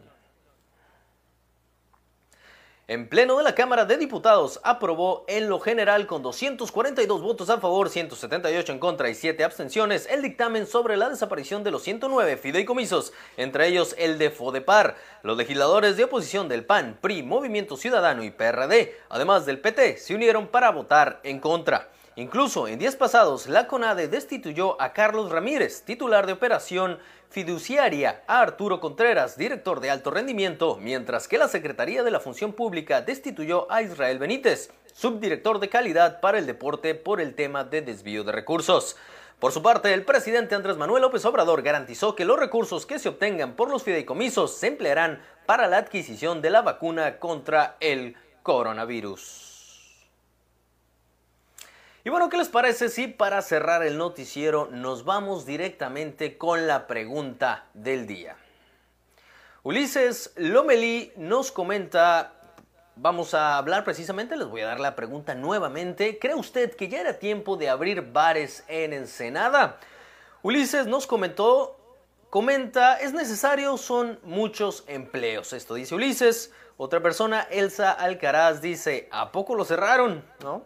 En 2.88 3.09
pleno 3.09 3.38
de 3.38 3.43
la 3.43 3.55
Cámara 3.55 3.84
de 3.84 3.97
Diputados 3.97 4.61
aprobó 4.63 5.26
en 5.28 5.49
lo 5.49 5.59
general 5.59 6.07
con 6.07 6.22
242 6.22 7.22
votos 7.22 7.49
a 7.49 7.59
favor, 7.59 7.89
178 7.89 8.72
en 8.72 8.80
contra 8.80 9.09
y 9.09 9.15
7 9.15 9.43
abstenciones 9.43 10.07
el 10.09 10.22
dictamen 10.22 10.65
sobre 10.65 10.95
la 10.95 11.09
desaparición 11.09 11.61
de 11.65 11.72
los 11.72 11.84
109 11.84 12.38
fideicomisos, 12.38 13.11
entre 13.36 13.67
ellos 13.67 13.95
el 13.97 14.17
de 14.17 14.30
Fodepar. 14.30 14.95
Los 15.24 15.36
legisladores 15.36 15.97
de 15.97 16.05
oposición 16.05 16.47
del 16.47 16.63
PAN, 16.63 16.97
PRI, 17.01 17.24
Movimiento 17.24 17.76
Ciudadano 17.76 18.24
y 18.24 18.32
PRD, 18.32 18.95
además 19.09 19.45
del 19.45 19.59
PT, 19.59 19.97
se 19.97 20.15
unieron 20.15 20.47
para 20.47 20.72
votar 20.72 21.20
en 21.24 21.41
contra. 21.41 21.89
Incluso 22.20 22.67
en 22.67 22.80
días 22.80 22.97
pasados, 22.97 23.47
la 23.47 23.65
CONADE 23.65 24.09
destituyó 24.09 24.76
a 24.82 24.91
Carlos 24.91 25.32
Ramírez, 25.32 25.84
titular 25.84 26.28
de 26.28 26.34
operación 26.34 26.99
fiduciaria, 27.30 28.24
a 28.28 28.41
Arturo 28.41 28.82
Contreras, 28.82 29.38
director 29.38 29.80
de 29.80 29.89
alto 29.89 30.11
rendimiento, 30.11 30.78
mientras 30.82 31.30
que 31.30 31.38
la 31.38 31.47
Secretaría 31.47 32.03
de 32.03 32.11
la 32.11 32.20
Función 32.20 32.51
Pública 32.51 33.01
destituyó 33.01 33.72
a 33.72 33.84
Israel 33.84 34.20
Benítez, 34.20 34.70
subdirector 34.93 35.59
de 35.59 35.70
calidad 35.70 36.20
para 36.20 36.39
el 36.39 36.45
deporte 36.45 36.93
por 36.93 37.22
el 37.22 37.36
tema 37.36 37.63
de 37.63 37.84
desvío 37.84 38.26
de 38.26 38.34
recursos. 38.34 38.97
Por 39.39 39.53
su 39.53 39.63
parte, 39.63 39.93
el 39.93 40.03
presidente 40.03 40.55
Andrés 40.55 40.76
Manuel 40.76 41.03
López 41.03 41.24
Obrador 41.24 41.61
garantizó 41.61 42.17
que 42.17 42.26
los 42.26 42.38
recursos 42.38 42.86
que 42.86 42.99
se 42.99 43.07
obtengan 43.07 43.53
por 43.53 43.70
los 43.70 43.84
fideicomisos 43.84 44.57
se 44.57 44.67
emplearán 44.67 45.22
para 45.45 45.67
la 45.67 45.78
adquisición 45.78 46.41
de 46.41 46.49
la 46.49 46.63
vacuna 46.63 47.17
contra 47.17 47.78
el 47.80 48.17
coronavirus. 48.43 49.59
Y 52.03 52.09
bueno, 52.09 52.29
¿qué 52.29 52.37
les 52.37 52.47
parece 52.47 52.89
si 52.89 53.07
para 53.07 53.41
cerrar 53.41 53.83
el 53.83 53.97
noticiero 53.97 54.69
nos 54.71 55.03
vamos 55.03 55.45
directamente 55.45 56.37
con 56.37 56.65
la 56.65 56.87
pregunta 56.87 57.65
del 57.73 58.07
día? 58.07 58.37
Ulises 59.63 60.31
Lomelí 60.37 61.11
nos 61.17 61.51
comenta 61.51 62.39
vamos 63.01 63.33
a 63.33 63.57
hablar 63.57 63.83
precisamente, 63.83 64.35
les 64.35 64.47
voy 64.47 64.61
a 64.61 64.67
dar 64.67 64.79
la 64.79 64.95
pregunta 64.95 65.33
nuevamente. 65.33 66.19
¿Cree 66.19 66.35
usted 66.35 66.75
que 66.75 66.89
ya 66.89 67.01
era 67.01 67.19
tiempo 67.19 67.55
de 67.55 67.69
abrir 67.69 68.11
bares 68.11 68.63
en 68.67 68.93
Ensenada? 68.93 69.77
Ulises 70.41 70.85
nos 70.85 71.07
comentó, 71.07 71.77
comenta, 72.29 72.95
es 72.95 73.13
necesario, 73.13 73.77
son 73.77 74.19
muchos 74.23 74.83
empleos. 74.87 75.53
Esto 75.53 75.75
dice 75.75 75.95
Ulises. 75.95 76.51
Otra 76.77 77.01
persona, 77.01 77.45
Elsa 77.51 77.91
Alcaraz, 77.91 78.61
dice, 78.61 79.09
¿a 79.11 79.33
poco 79.33 79.55
lo 79.55 79.65
cerraron? 79.65 80.23
¿No? 80.41 80.63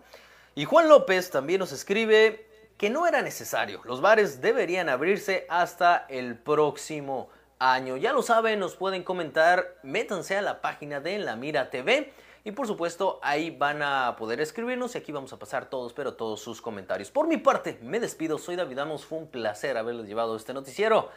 Y 0.56 0.66
Juan 0.66 0.88
López 0.88 1.32
también 1.32 1.60
nos 1.60 1.72
escribe 1.72 2.48
que 2.78 2.90
no 2.90 3.08
era 3.08 3.22
necesario. 3.22 3.82
Los 3.86 4.02
bares 4.02 4.42
deberían 4.42 4.90
abrirse 4.90 5.46
hasta 5.50 6.06
el 6.10 6.38
próximo 6.38 7.30
año. 7.60 7.98
Ya 7.98 8.14
lo 8.14 8.22
saben, 8.22 8.60
nos 8.60 8.76
pueden 8.76 9.04
comentar, 9.04 9.78
métanse 9.84 10.38
a 10.38 10.42
la 10.42 10.62
página 10.62 11.00
de 11.00 11.18
La 11.20 11.36
Mira 11.36 11.70
TV. 11.70 12.14
Y 12.44 12.52
por 12.52 12.68
supuesto, 12.68 13.20
ahí 13.24 13.52
van 13.52 13.82
a 13.82 14.16
poder 14.18 14.42
escribirnos 14.42 14.96
y 14.96 14.98
aquí 14.98 15.12
vamos 15.12 15.32
a 15.32 15.40
pasar 15.40 15.70
todos, 15.70 15.94
pero 15.94 16.16
todos 16.16 16.42
sus 16.42 16.62
comentarios. 16.62 17.10
Por 17.10 17.28
mi 17.28 17.38
parte, 17.38 17.80
me 17.82 18.00
despido. 18.00 18.38
Soy 18.38 18.58
David 18.58 18.80
Amos. 18.80 19.06
Fue 19.06 19.18
un 19.18 19.28
placer 19.28 19.78
haberles 19.78 20.08
llevado 20.08 20.36
este 20.36 20.54
noticiero. 20.54 21.10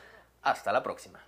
Hasta 0.43 0.73
la 0.73 0.83
próxima. 0.85 1.21